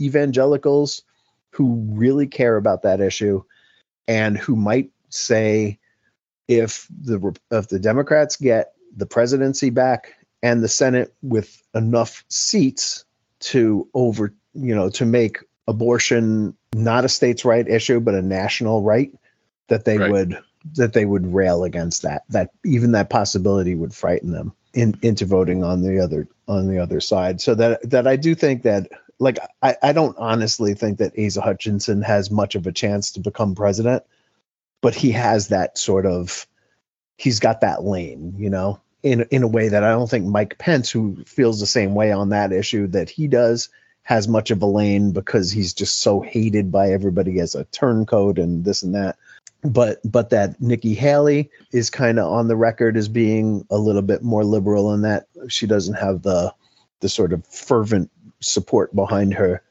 evangelicals 0.00 1.02
who 1.50 1.86
really 1.90 2.26
care 2.26 2.56
about 2.56 2.82
that 2.82 3.00
issue 3.00 3.42
and 4.06 4.36
who 4.36 4.56
might 4.56 4.90
say 5.08 5.78
if 6.48 6.86
the 7.02 7.34
if 7.50 7.68
the 7.68 7.78
Democrats 7.78 8.36
get 8.36 8.72
the 8.96 9.06
presidency 9.06 9.70
back 9.70 10.14
and 10.42 10.62
the 10.62 10.68
Senate 10.68 11.14
with 11.22 11.62
enough 11.74 12.24
seats 12.28 13.04
to 13.40 13.88
over 13.94 14.32
you 14.54 14.74
know 14.74 14.88
to 14.90 15.04
make 15.04 15.38
abortion 15.66 16.54
not 16.74 17.04
a 17.04 17.08
states' 17.08 17.44
right 17.44 17.68
issue 17.68 18.00
but 18.00 18.14
a 18.14 18.22
national 18.22 18.82
right 18.82 19.12
that 19.68 19.84
they 19.84 19.98
right. 19.98 20.10
would 20.10 20.38
that 20.74 20.92
they 20.92 21.04
would 21.04 21.32
rail 21.32 21.64
against 21.64 22.02
that 22.02 22.22
that 22.28 22.50
even 22.64 22.92
that 22.92 23.10
possibility 23.10 23.74
would 23.74 23.94
frighten 23.94 24.30
them 24.30 24.52
in, 24.72 24.98
into 25.02 25.24
voting 25.24 25.62
on 25.62 25.82
the 25.82 25.98
other 25.98 26.26
on 26.48 26.68
the 26.68 26.78
other 26.78 27.00
side 27.00 27.40
so 27.40 27.54
that 27.54 27.88
that 27.88 28.06
I 28.06 28.16
do 28.16 28.34
think 28.34 28.62
that 28.62 28.88
like 29.18 29.38
I, 29.62 29.76
I 29.82 29.92
don't 29.92 30.16
honestly 30.18 30.74
think 30.74 30.98
that 30.98 31.18
Asa 31.18 31.40
Hutchinson 31.40 32.02
has 32.02 32.30
much 32.30 32.54
of 32.54 32.66
a 32.66 32.72
chance 32.72 33.12
to 33.12 33.20
become 33.20 33.54
president 33.54 34.02
but 34.84 34.94
he 34.94 35.10
has 35.12 35.48
that 35.48 35.78
sort 35.78 36.04
of 36.04 36.46
he's 37.16 37.40
got 37.40 37.62
that 37.62 37.84
lane, 37.84 38.34
you 38.36 38.50
know, 38.50 38.78
in 39.02 39.22
in 39.30 39.42
a 39.42 39.48
way 39.48 39.66
that 39.70 39.82
I 39.82 39.88
don't 39.88 40.10
think 40.10 40.26
Mike 40.26 40.58
Pence, 40.58 40.90
who 40.90 41.24
feels 41.24 41.58
the 41.58 41.66
same 41.66 41.94
way 41.94 42.12
on 42.12 42.28
that 42.28 42.52
issue 42.52 42.86
that 42.88 43.08
he 43.08 43.26
does, 43.26 43.70
has 44.02 44.28
much 44.28 44.50
of 44.50 44.60
a 44.60 44.66
lane 44.66 45.12
because 45.12 45.50
he's 45.50 45.72
just 45.72 46.00
so 46.02 46.20
hated 46.20 46.70
by 46.70 46.90
everybody 46.90 47.40
as 47.40 47.54
a 47.54 47.64
turncoat 47.64 48.38
and 48.38 48.66
this 48.66 48.82
and 48.82 48.94
that. 48.94 49.16
But 49.62 50.00
but 50.04 50.28
that 50.28 50.60
Nikki 50.60 50.92
Haley 50.92 51.50
is 51.72 51.88
kind 51.88 52.18
of 52.18 52.30
on 52.30 52.48
the 52.48 52.56
record 52.56 52.98
as 52.98 53.08
being 53.08 53.66
a 53.70 53.78
little 53.78 54.02
bit 54.02 54.22
more 54.22 54.44
liberal 54.44 54.92
in 54.92 55.00
that 55.00 55.28
she 55.48 55.66
doesn't 55.66 55.94
have 55.94 56.20
the 56.20 56.52
the 57.00 57.08
sort 57.08 57.32
of 57.32 57.46
fervent 57.46 58.10
support 58.40 58.94
behind 58.94 59.32
her 59.32 59.62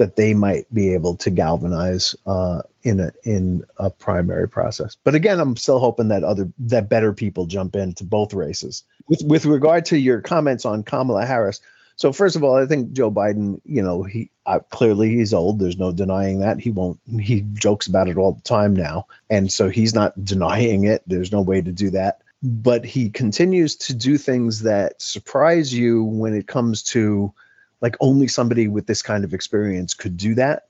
that 0.00 0.16
they 0.16 0.32
might 0.32 0.72
be 0.72 0.94
able 0.94 1.14
to 1.14 1.28
galvanize 1.28 2.16
uh, 2.26 2.62
in 2.82 3.00
a 3.00 3.12
in 3.22 3.62
a 3.76 3.90
primary 3.90 4.48
process. 4.48 4.96
But 5.04 5.14
again, 5.14 5.38
I'm 5.38 5.56
still 5.56 5.78
hoping 5.78 6.08
that 6.08 6.24
other 6.24 6.50
that 6.58 6.88
better 6.88 7.12
people 7.12 7.44
jump 7.44 7.76
into 7.76 8.02
both 8.04 8.32
races. 8.32 8.82
With 9.08 9.22
with 9.22 9.44
regard 9.44 9.84
to 9.86 9.98
your 9.98 10.22
comments 10.22 10.64
on 10.64 10.84
Kamala 10.84 11.26
Harris, 11.26 11.60
so 11.96 12.14
first 12.14 12.34
of 12.34 12.42
all, 12.42 12.56
I 12.56 12.64
think 12.64 12.92
Joe 12.92 13.10
Biden, 13.10 13.60
you 13.66 13.82
know, 13.82 14.02
he 14.02 14.30
uh, 14.46 14.60
clearly 14.70 15.10
he's 15.10 15.34
old. 15.34 15.58
There's 15.58 15.76
no 15.76 15.92
denying 15.92 16.40
that. 16.40 16.58
He 16.58 16.70
won't. 16.70 16.98
He 17.20 17.42
jokes 17.52 17.86
about 17.86 18.08
it 18.08 18.16
all 18.16 18.32
the 18.32 18.40
time 18.40 18.74
now, 18.74 19.06
and 19.28 19.52
so 19.52 19.68
he's 19.68 19.94
not 19.94 20.24
denying 20.24 20.84
it. 20.84 21.02
There's 21.06 21.30
no 21.30 21.42
way 21.42 21.60
to 21.60 21.72
do 21.72 21.90
that. 21.90 22.22
But 22.42 22.86
he 22.86 23.10
continues 23.10 23.76
to 23.76 23.94
do 23.94 24.16
things 24.16 24.62
that 24.62 25.02
surprise 25.02 25.74
you 25.74 26.02
when 26.04 26.34
it 26.34 26.46
comes 26.46 26.82
to 26.84 27.34
like 27.80 27.96
only 28.00 28.28
somebody 28.28 28.68
with 28.68 28.86
this 28.86 29.02
kind 29.02 29.24
of 29.24 29.34
experience 29.34 29.94
could 29.94 30.16
do 30.16 30.34
that. 30.34 30.64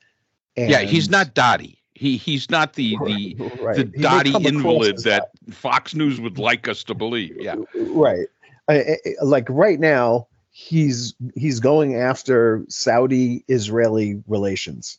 And 0.56 0.70
yeah, 0.70 0.80
he's 0.80 1.10
not 1.10 1.34
Dottie. 1.34 1.78
He 1.94 2.16
he's 2.16 2.50
not 2.50 2.74
the 2.74 2.96
the 3.04 3.36
right. 3.60 3.76
the 3.76 3.84
Dottie 3.84 4.34
invalid 4.46 5.02
that 5.04 5.30
Fox 5.50 5.94
News 5.94 6.20
would 6.20 6.38
like 6.38 6.66
us 6.66 6.82
to 6.84 6.94
believe. 6.94 7.36
Yeah, 7.38 7.56
right. 7.74 8.26
I, 8.68 8.74
I, 8.74 8.96
like 9.22 9.46
right 9.50 9.78
now, 9.78 10.28
he's 10.50 11.14
he's 11.34 11.60
going 11.60 11.96
after 11.96 12.64
Saudi 12.68 13.44
Israeli 13.48 14.22
relations, 14.26 14.98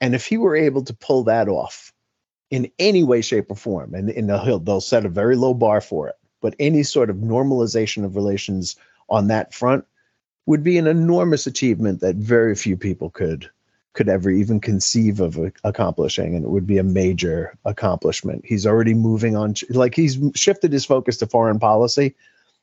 and 0.00 0.14
if 0.14 0.24
he 0.24 0.38
were 0.38 0.54
able 0.54 0.84
to 0.84 0.94
pull 0.94 1.24
that 1.24 1.48
off 1.48 1.92
in 2.50 2.70
any 2.78 3.02
way, 3.02 3.20
shape, 3.20 3.50
or 3.50 3.56
form, 3.56 3.94
and, 3.94 4.08
and 4.10 4.28
they'll 4.28 4.60
they'll 4.60 4.80
set 4.80 5.04
a 5.04 5.10
very 5.10 5.36
low 5.36 5.52
bar 5.52 5.80
for 5.80 6.08
it, 6.08 6.16
but 6.40 6.54
any 6.60 6.84
sort 6.84 7.10
of 7.10 7.16
normalization 7.16 8.04
of 8.04 8.14
relations 8.14 8.76
on 9.08 9.28
that 9.28 9.52
front 9.52 9.84
would 10.48 10.62
be 10.62 10.78
an 10.78 10.86
enormous 10.86 11.46
achievement 11.46 12.00
that 12.00 12.16
very 12.16 12.54
few 12.54 12.76
people 12.76 13.10
could 13.10 13.50
could 13.92 14.08
ever 14.08 14.30
even 14.30 14.60
conceive 14.60 15.20
of 15.20 15.38
accomplishing 15.64 16.34
and 16.34 16.44
it 16.44 16.50
would 16.50 16.66
be 16.66 16.78
a 16.78 16.84
major 16.84 17.56
accomplishment. 17.64 18.44
He's 18.44 18.66
already 18.66 18.94
moving 18.94 19.36
on 19.36 19.54
like 19.70 19.94
he's 19.94 20.18
shifted 20.34 20.72
his 20.72 20.84
focus 20.84 21.16
to 21.18 21.26
foreign 21.26 21.58
policy 21.58 22.14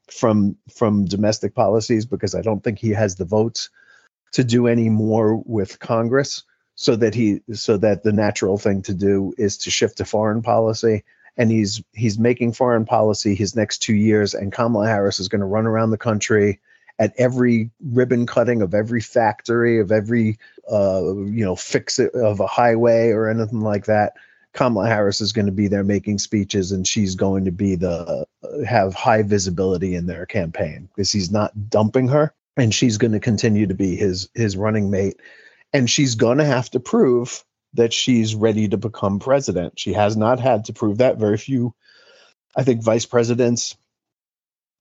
from 0.10 0.56
from 0.74 1.06
domestic 1.06 1.56
policies 1.56 2.06
because 2.06 2.36
i 2.36 2.42
don't 2.42 2.64
think 2.64 2.78
he 2.78 2.92
has 2.92 3.16
the 3.16 3.26
votes 3.26 3.72
to 4.34 4.44
do 4.44 4.68
any 4.68 4.88
more 4.88 5.38
with 5.46 5.80
congress 5.80 6.44
so 6.76 6.96
that 6.96 7.16
he 7.16 7.42
so 7.54 7.78
that 7.78 8.04
the 8.04 8.12
natural 8.12 8.58
thing 8.58 8.82
to 8.84 8.94
do 8.94 9.34
is 9.38 9.58
to 9.58 9.72
shift 9.72 9.98
to 9.98 10.06
foreign 10.06 10.42
policy. 10.42 11.04
And 11.38 11.52
he's 11.52 11.84
he's 11.94 12.20
making 12.20 12.54
foreign 12.54 12.86
policy 12.86 13.36
his 13.36 13.56
next 13.56 13.80
2 13.80 13.94
years 13.94 14.34
and 14.34 14.54
Kamala 14.54 14.88
Harris 14.88 15.20
is 15.20 15.28
going 15.28 15.42
to 15.42 15.48
run 15.48 15.66
around 15.66 15.92
the 15.92 15.98
country 15.98 16.60
at 17.00 17.14
every 17.18 17.72
ribbon 17.92 18.26
cutting 18.26 18.62
of 18.62 18.74
every 18.74 19.02
factory 19.02 19.80
of 19.80 19.92
every 19.92 20.38
uh, 20.72 21.02
you 21.26 21.44
know 21.46 21.56
fix 21.56 22.00
it 22.00 22.14
of 22.16 22.40
a 22.40 22.48
highway 22.48 23.10
or 23.10 23.30
anything 23.30 23.62
like 23.62 23.86
that 23.86 24.14
kamala 24.54 24.88
harris 24.88 25.20
is 25.20 25.34
going 25.34 25.46
to 25.46 25.52
be 25.52 25.68
there 25.68 25.84
making 25.84 26.18
speeches 26.18 26.72
and 26.72 26.88
she's 26.88 27.16
going 27.16 27.46
to 27.46 27.52
be 27.52 27.76
the 27.76 28.26
have 28.66 28.94
high 28.94 29.22
visibility 29.22 29.96
in 29.96 30.06
their 30.06 30.26
campaign 30.26 30.88
because 30.96 31.12
he's 31.12 31.32
not 31.32 31.70
dumping 31.70 32.08
her 32.08 32.34
and 32.58 32.74
she's 32.74 32.98
going 32.98 33.12
to 33.12 33.20
continue 33.20 33.68
to 33.68 33.74
be 33.74 33.96
his 33.96 34.30
his 34.34 34.58
running 34.58 34.90
mate. 34.90 35.20
And 35.74 35.90
she's 35.90 36.16
going 36.16 36.38
to 36.38 36.46
have 36.46 36.70
to 36.72 36.80
prove 36.80 37.44
that 37.74 37.92
she's 37.92 38.34
ready 38.34 38.70
to 38.70 38.78
become 38.78 39.20
president. 39.20 39.78
She 39.78 39.94
has 39.94 40.16
not 40.16 40.40
had 40.40 40.66
to 40.66 40.74
prove 40.74 41.00
that. 41.00 41.18
Very 41.18 41.38
few 41.38 41.74
i 42.56 42.64
think 42.64 42.82
vice 42.82 43.06
presidents 43.06 43.76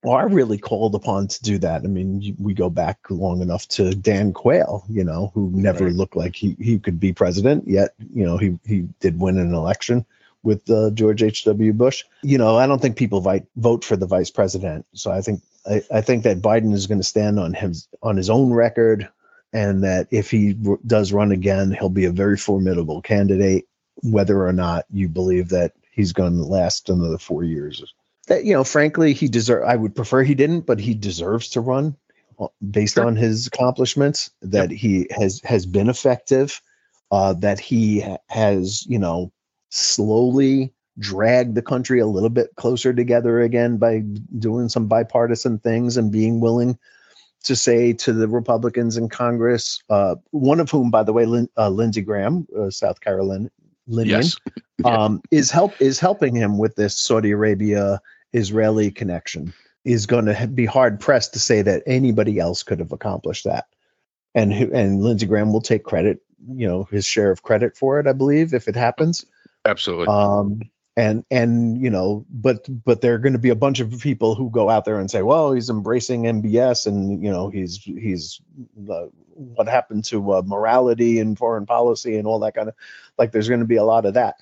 are 0.09 0.27
really 0.27 0.57
called 0.57 0.95
upon 0.95 1.27
to 1.27 1.43
do 1.43 1.57
that. 1.59 1.83
I 1.83 1.87
mean, 1.87 2.35
we 2.39 2.53
go 2.53 2.69
back 2.69 2.99
long 3.09 3.41
enough 3.41 3.67
to 3.69 3.93
Dan 3.93 4.33
Quayle, 4.33 4.83
you 4.89 5.03
know, 5.03 5.31
who 5.33 5.51
never 5.53 5.85
right. 5.85 5.93
looked 5.93 6.15
like 6.15 6.35
he, 6.35 6.55
he 6.59 6.79
could 6.79 6.99
be 6.99 7.13
president, 7.13 7.67
yet, 7.67 7.93
you 8.13 8.25
know, 8.25 8.37
he, 8.37 8.59
he 8.65 8.87
did 8.99 9.19
win 9.19 9.37
an 9.37 9.53
election 9.53 10.05
with 10.43 10.69
uh, 10.69 10.91
George 10.91 11.23
H.W. 11.23 11.73
Bush. 11.73 12.03
You 12.21 12.37
know, 12.37 12.55
I 12.55 12.67
don't 12.67 12.81
think 12.81 12.95
people 12.95 13.19
vi- 13.19 13.47
vote 13.57 13.83
for 13.83 13.97
the 13.97 14.05
vice 14.05 14.29
president. 14.29 14.85
So 14.93 15.11
I 15.11 15.21
think 15.21 15.41
I, 15.65 15.81
I 15.91 16.01
think 16.01 16.23
that 16.23 16.41
Biden 16.41 16.73
is 16.73 16.87
going 16.87 16.99
to 16.99 17.03
stand 17.03 17.39
on 17.39 17.53
his 17.53 17.87
on 18.01 18.15
his 18.15 18.29
own 18.29 18.53
record, 18.53 19.09
and 19.51 19.83
that 19.83 20.07
if 20.11 20.29
he 20.31 20.55
r- 20.65 20.79
does 20.85 21.11
run 21.11 21.31
again, 21.31 21.71
he'll 21.71 21.89
be 21.89 22.05
a 22.05 22.11
very 22.11 22.37
formidable 22.37 23.01
candidate, 23.01 23.67
whether 24.03 24.45
or 24.45 24.53
not 24.53 24.85
you 24.91 25.09
believe 25.09 25.49
that 25.49 25.73
he's 25.91 26.13
going 26.13 26.37
to 26.37 26.43
last 26.43 26.89
another 26.89 27.17
four 27.17 27.43
years 27.43 27.83
that 28.25 28.45
you 28.45 28.53
know 28.53 28.63
frankly 28.63 29.13
he 29.13 29.27
deserve 29.27 29.63
i 29.67 29.75
would 29.75 29.95
prefer 29.95 30.23
he 30.23 30.35
didn't 30.35 30.61
but 30.61 30.79
he 30.79 30.93
deserves 30.93 31.49
to 31.49 31.61
run 31.61 31.95
uh, 32.39 32.47
based 32.71 32.95
sure. 32.95 33.05
on 33.05 33.15
his 33.15 33.47
accomplishments 33.47 34.31
that 34.41 34.71
yep. 34.71 34.79
he 34.79 35.07
has 35.11 35.41
has 35.43 35.65
been 35.65 35.89
effective 35.89 36.61
uh, 37.11 37.33
that 37.33 37.59
he 37.59 38.03
has 38.27 38.85
you 38.87 38.99
know 38.99 39.31
slowly 39.69 40.73
dragged 40.97 41.55
the 41.55 41.61
country 41.61 41.99
a 41.99 42.07
little 42.07 42.29
bit 42.29 42.49
closer 42.55 42.93
together 42.93 43.41
again 43.41 43.77
by 43.77 43.99
doing 44.39 44.69
some 44.69 44.87
bipartisan 44.87 45.59
things 45.59 45.97
and 45.97 46.11
being 46.11 46.39
willing 46.39 46.77
to 47.43 47.55
say 47.55 47.93
to 47.93 48.11
the 48.11 48.27
Republicans 48.27 48.97
in 48.97 49.07
Congress, 49.07 49.81
uh, 49.89 50.15
one 50.31 50.59
of 50.59 50.71
whom, 50.71 50.89
by 50.89 51.03
the 51.03 51.13
way, 51.13 51.25
Lin- 51.25 51.49
uh, 51.57 51.69
Lindsey 51.69 52.01
Graham, 52.01 52.47
uh, 52.57 52.71
South 52.71 53.01
Carolina, 53.01 53.49
yes. 53.87 54.35
um, 54.83 55.21
is 55.31 55.51
help 55.51 55.79
is 55.79 55.99
helping 55.99 56.35
him 56.35 56.57
with 56.57 56.75
this 56.75 56.97
Saudi 56.97 57.31
Arabia 57.31 58.01
Israeli 58.35 58.91
connection 58.91 59.53
is 59.83 60.05
going 60.07 60.25
to 60.25 60.47
be 60.47 60.65
hard 60.65 60.99
pressed 60.99 61.33
to 61.33 61.39
say 61.39 61.61
that 61.61 61.83
anybody 61.85 62.39
else 62.39 62.63
could 62.63 62.79
have 62.79 62.91
accomplished 62.91 63.45
that. 63.45 63.65
And 64.33 64.51
and 64.51 65.01
Lindsey 65.01 65.25
Graham 65.25 65.53
will 65.53 65.61
take 65.61 65.83
credit, 65.83 66.19
you 66.49 66.67
know, 66.67 66.83
his 66.91 67.05
share 67.05 67.31
of 67.31 67.43
credit 67.43 67.77
for 67.77 67.99
it, 67.99 68.07
I 68.07 68.13
believe, 68.13 68.53
if 68.53 68.67
it 68.67 68.75
happens. 68.75 69.25
Absolutely. 69.63 70.07
Um, 70.07 70.61
and 70.97 71.25
and 71.29 71.81
you 71.81 71.89
know, 71.89 72.25
but 72.29 72.67
but 72.83 73.01
there 73.01 73.13
are 73.13 73.19
going 73.19 73.33
to 73.33 73.39
be 73.39 73.49
a 73.49 73.55
bunch 73.55 73.79
of 73.79 73.99
people 73.99 74.35
who 74.35 74.49
go 74.49 74.69
out 74.69 74.85
there 74.85 74.99
and 74.99 75.11
say, 75.11 75.21
well, 75.21 75.51
he's 75.51 75.69
embracing 75.69 76.23
MBS, 76.23 76.87
and 76.87 77.23
you 77.23 77.31
know, 77.31 77.49
he's 77.49 77.77
he's 77.77 78.41
the 78.75 79.09
what 79.33 79.67
happened 79.67 80.05
to 80.05 80.33
uh, 80.33 80.41
morality 80.45 81.19
and 81.19 81.37
foreign 81.37 81.65
policy 81.65 82.17
and 82.17 82.27
all 82.27 82.39
that 82.39 82.55
kind 82.55 82.69
of 82.69 82.75
like. 83.17 83.31
There's 83.31 83.49
going 83.49 83.59
to 83.59 83.65
be 83.65 83.75
a 83.75 83.83
lot 83.83 84.05
of 84.05 84.13
that, 84.13 84.35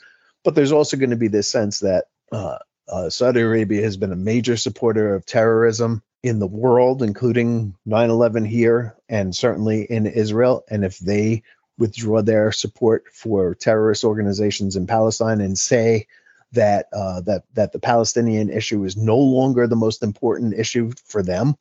but 0.44 0.54
there's 0.54 0.72
also 0.72 0.98
going 0.98 1.10
to 1.10 1.16
be 1.16 1.28
this 1.28 1.50
sense 1.50 1.80
that 1.80 2.06
uh, 2.32 2.60
uh, 2.88 3.10
Saudi 3.10 3.41
Arabia 3.41 3.82
has 3.84 3.98
been 3.98 4.12
a 4.12 4.17
major 4.17 4.58
supporter 4.58 5.15
of 5.15 5.26
terrorism 5.26 6.02
in 6.22 6.39
the 6.39 6.48
world, 6.48 7.04
including 7.04 7.76
9 7.86 8.10
11 8.10 8.46
here 8.46 8.96
and 9.10 9.36
certainly 9.36 9.84
in 9.84 10.06
Israel. 10.06 10.63
And 10.69 10.84
if 10.86 11.00
they 11.00 11.43
withdraw 11.78 12.22
their 12.22 12.52
support 12.52 13.06
for 13.13 13.56
terrorist 13.56 14.04
organizations 14.04 14.76
in 14.76 14.88
Palestine 14.88 15.41
and 15.41 15.58
say 15.58 16.08
that 16.52 16.88
uh, 16.93 17.22
that 17.22 17.43
that 17.54 17.72
the 17.72 17.80
Palestinian 17.80 18.50
issue 18.50 18.84
is 18.84 18.96
no 18.96 19.17
longer 19.17 19.67
the 19.67 19.76
most 19.76 20.04
important 20.04 20.54
issue 20.54 20.91
for 21.06 21.24
them 21.24 21.56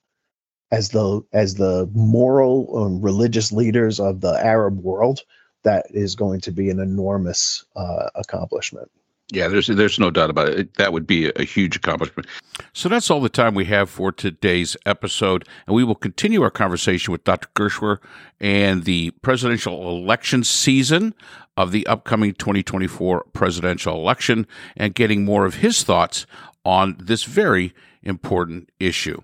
as 0.70 0.90
the 0.90 1.22
as 1.32 1.54
the 1.54 1.88
moral 1.94 2.86
and 2.86 3.02
religious 3.02 3.52
leaders 3.52 4.00
of 4.00 4.20
the 4.20 4.32
Arab 4.32 4.78
world, 4.78 5.20
that 5.64 5.86
is 5.90 6.14
going 6.14 6.40
to 6.42 6.50
be 6.50 6.70
an 6.70 6.80
enormous 6.80 7.64
uh, 7.76 8.10
accomplishment. 8.14 8.90
Yeah, 9.32 9.48
there's 9.48 9.66
there's 9.66 9.98
no 9.98 10.10
doubt 10.10 10.28
about 10.28 10.50
it. 10.50 10.74
That 10.74 10.92
would 10.92 11.06
be 11.06 11.32
a 11.36 11.44
huge 11.44 11.76
accomplishment. 11.76 12.28
So 12.74 12.90
that's 12.90 13.10
all 13.10 13.22
the 13.22 13.30
time 13.30 13.54
we 13.54 13.64
have 13.64 13.88
for 13.88 14.12
today's 14.12 14.76
episode, 14.84 15.48
and 15.66 15.74
we 15.74 15.84
will 15.84 15.94
continue 15.94 16.42
our 16.42 16.50
conversation 16.50 17.12
with 17.12 17.24
Dr. 17.24 17.48
Gerschwer 17.56 17.96
and 18.40 18.84
the 18.84 19.10
presidential 19.22 19.88
election 19.88 20.44
season 20.44 21.14
of 21.56 21.72
the 21.72 21.86
upcoming 21.86 22.34
2024 22.34 23.24
presidential 23.32 23.94
election, 23.94 24.46
and 24.76 24.94
getting 24.94 25.24
more 25.24 25.46
of 25.46 25.56
his 25.56 25.82
thoughts 25.82 26.26
on 26.66 26.96
this 27.00 27.24
very 27.24 27.72
important 28.02 28.68
issue. 28.78 29.22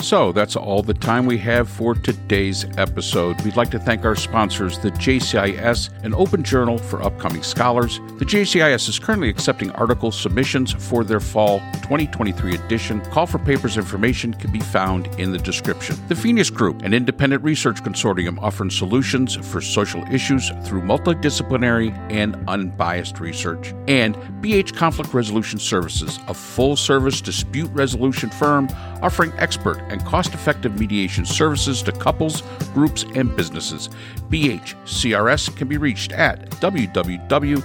So 0.00 0.32
that's 0.32 0.56
all 0.56 0.82
the 0.82 0.94
time 0.94 1.26
we 1.26 1.38
have 1.38 1.68
for 1.68 1.94
today's 1.94 2.66
episode. 2.76 3.40
We'd 3.42 3.56
like 3.56 3.70
to 3.70 3.78
thank 3.78 4.04
our 4.04 4.16
sponsors, 4.16 4.78
the 4.78 4.90
JCIS, 4.90 6.02
an 6.04 6.12
open 6.14 6.42
journal 6.42 6.78
for 6.78 7.02
upcoming 7.02 7.42
scholars. 7.42 7.98
The 8.18 8.24
JCIS 8.24 8.88
is 8.88 8.98
currently 8.98 9.28
accepting 9.28 9.70
article 9.72 10.10
submissions 10.10 10.72
for 10.72 11.04
their 11.04 11.20
fall 11.20 11.60
2023 11.74 12.54
edition. 12.54 13.00
Call 13.12 13.26
for 13.26 13.38
papers 13.38 13.76
information 13.76 14.34
can 14.34 14.50
be 14.50 14.60
found 14.60 15.06
in 15.20 15.32
the 15.32 15.38
description. 15.38 15.96
The 16.08 16.16
Phineas 16.16 16.50
Group, 16.50 16.82
an 16.82 16.94
independent 16.94 17.42
research 17.44 17.82
consortium 17.82 18.38
offering 18.40 18.70
solutions 18.70 19.36
for 19.36 19.60
social 19.60 20.02
issues 20.12 20.50
through 20.64 20.82
multidisciplinary 20.82 21.96
and 22.10 22.36
unbiased 22.48 23.20
research. 23.20 23.72
And 23.86 24.16
BH 24.42 24.74
Conflict 24.74 25.14
Resolution 25.14 25.58
Services, 25.58 26.18
a 26.26 26.34
full 26.34 26.76
service 26.76 27.20
dispute 27.20 27.70
resolution 27.72 28.30
firm 28.30 28.68
offering 29.02 29.32
expert 29.72 29.92
and 29.92 30.04
cost 30.04 30.34
effective 30.34 30.78
mediation 30.78 31.24
services 31.24 31.82
to 31.82 31.92
couples, 31.92 32.42
groups, 32.74 33.04
and 33.14 33.34
businesses. 33.36 33.88
BHCRS 34.28 35.56
can 35.56 35.68
be 35.68 35.78
reached 35.78 36.12
at 36.12 36.50
www.bhcrs.com. 36.50 37.62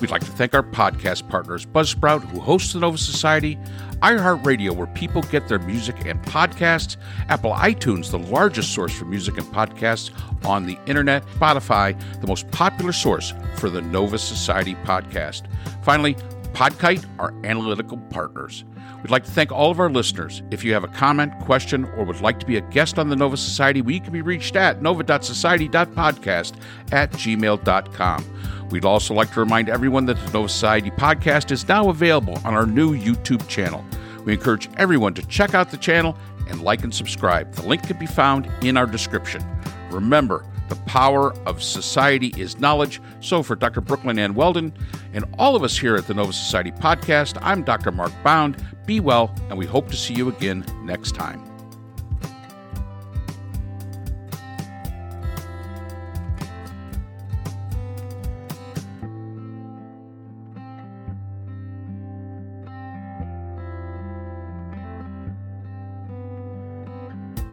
We'd 0.00 0.10
like 0.12 0.24
to 0.24 0.30
thank 0.30 0.54
our 0.54 0.62
podcast 0.62 1.28
partners, 1.28 1.66
Buzzsprout, 1.66 2.22
who 2.22 2.38
hosts 2.38 2.72
the 2.72 2.78
Nova 2.78 2.96
Society, 2.96 3.58
iHeartRadio, 4.00 4.70
where 4.70 4.86
people 4.86 5.22
get 5.22 5.48
their 5.48 5.58
music 5.58 6.06
and 6.06 6.22
podcasts, 6.22 6.96
Apple 7.28 7.50
iTunes, 7.50 8.12
the 8.12 8.18
largest 8.20 8.72
source 8.72 8.96
for 8.96 9.06
music 9.06 9.38
and 9.38 9.46
podcasts 9.48 10.12
on 10.46 10.66
the 10.66 10.78
internet, 10.86 11.26
Spotify, 11.30 12.00
the 12.20 12.28
most 12.28 12.48
popular 12.52 12.92
source 12.92 13.34
for 13.56 13.68
the 13.68 13.82
Nova 13.82 14.18
Society 14.18 14.76
podcast. 14.84 15.48
Finally, 15.82 16.14
Podkite, 16.52 17.04
our 17.18 17.34
analytical 17.44 17.98
partners. 18.10 18.64
We'd 19.02 19.10
like 19.10 19.24
to 19.24 19.30
thank 19.30 19.52
all 19.52 19.70
of 19.70 19.78
our 19.78 19.90
listeners. 19.90 20.42
If 20.50 20.64
you 20.64 20.72
have 20.72 20.82
a 20.82 20.88
comment, 20.88 21.32
question, 21.40 21.84
or 21.96 22.04
would 22.04 22.20
like 22.20 22.40
to 22.40 22.46
be 22.46 22.56
a 22.56 22.60
guest 22.60 22.98
on 22.98 23.08
the 23.08 23.16
Nova 23.16 23.36
Society, 23.36 23.80
we 23.80 24.00
can 24.00 24.12
be 24.12 24.22
reached 24.22 24.56
at 24.56 24.82
nova.society.podcast 24.82 26.54
at 26.90 27.12
gmail.com. 27.12 28.68
We'd 28.70 28.84
also 28.84 29.14
like 29.14 29.32
to 29.32 29.40
remind 29.40 29.68
everyone 29.68 30.06
that 30.06 30.18
the 30.18 30.32
Nova 30.32 30.48
Society 30.48 30.90
podcast 30.90 31.52
is 31.52 31.68
now 31.68 31.88
available 31.90 32.38
on 32.44 32.54
our 32.54 32.66
new 32.66 32.96
YouTube 32.96 33.46
channel. 33.48 33.84
We 34.24 34.32
encourage 34.34 34.68
everyone 34.76 35.14
to 35.14 35.26
check 35.26 35.54
out 35.54 35.70
the 35.70 35.76
channel 35.76 36.16
and 36.48 36.62
like 36.62 36.82
and 36.82 36.94
subscribe. 36.94 37.54
The 37.54 37.66
link 37.66 37.84
can 37.84 37.98
be 37.98 38.06
found 38.06 38.50
in 38.62 38.76
our 38.76 38.86
description. 38.86 39.44
Remember, 39.90 40.44
the 40.68 40.76
power 40.86 41.32
of 41.46 41.62
society 41.62 42.34
is 42.36 42.58
knowledge. 42.58 43.00
So, 43.20 43.42
for 43.42 43.56
Dr. 43.56 43.80
Brooklyn 43.80 44.18
Ann 44.18 44.34
Weldon 44.34 44.72
and 45.12 45.24
all 45.38 45.56
of 45.56 45.62
us 45.62 45.76
here 45.78 45.96
at 45.96 46.06
the 46.06 46.14
Nova 46.14 46.32
Society 46.32 46.72
podcast, 46.72 47.38
I'm 47.42 47.62
Dr. 47.62 47.92
Mark 47.92 48.12
Bound. 48.22 48.62
Be 48.86 49.00
well, 49.00 49.34
and 49.48 49.58
we 49.58 49.66
hope 49.66 49.88
to 49.90 49.96
see 49.96 50.14
you 50.14 50.28
again 50.28 50.64
next 50.84 51.12
time. 51.14 51.47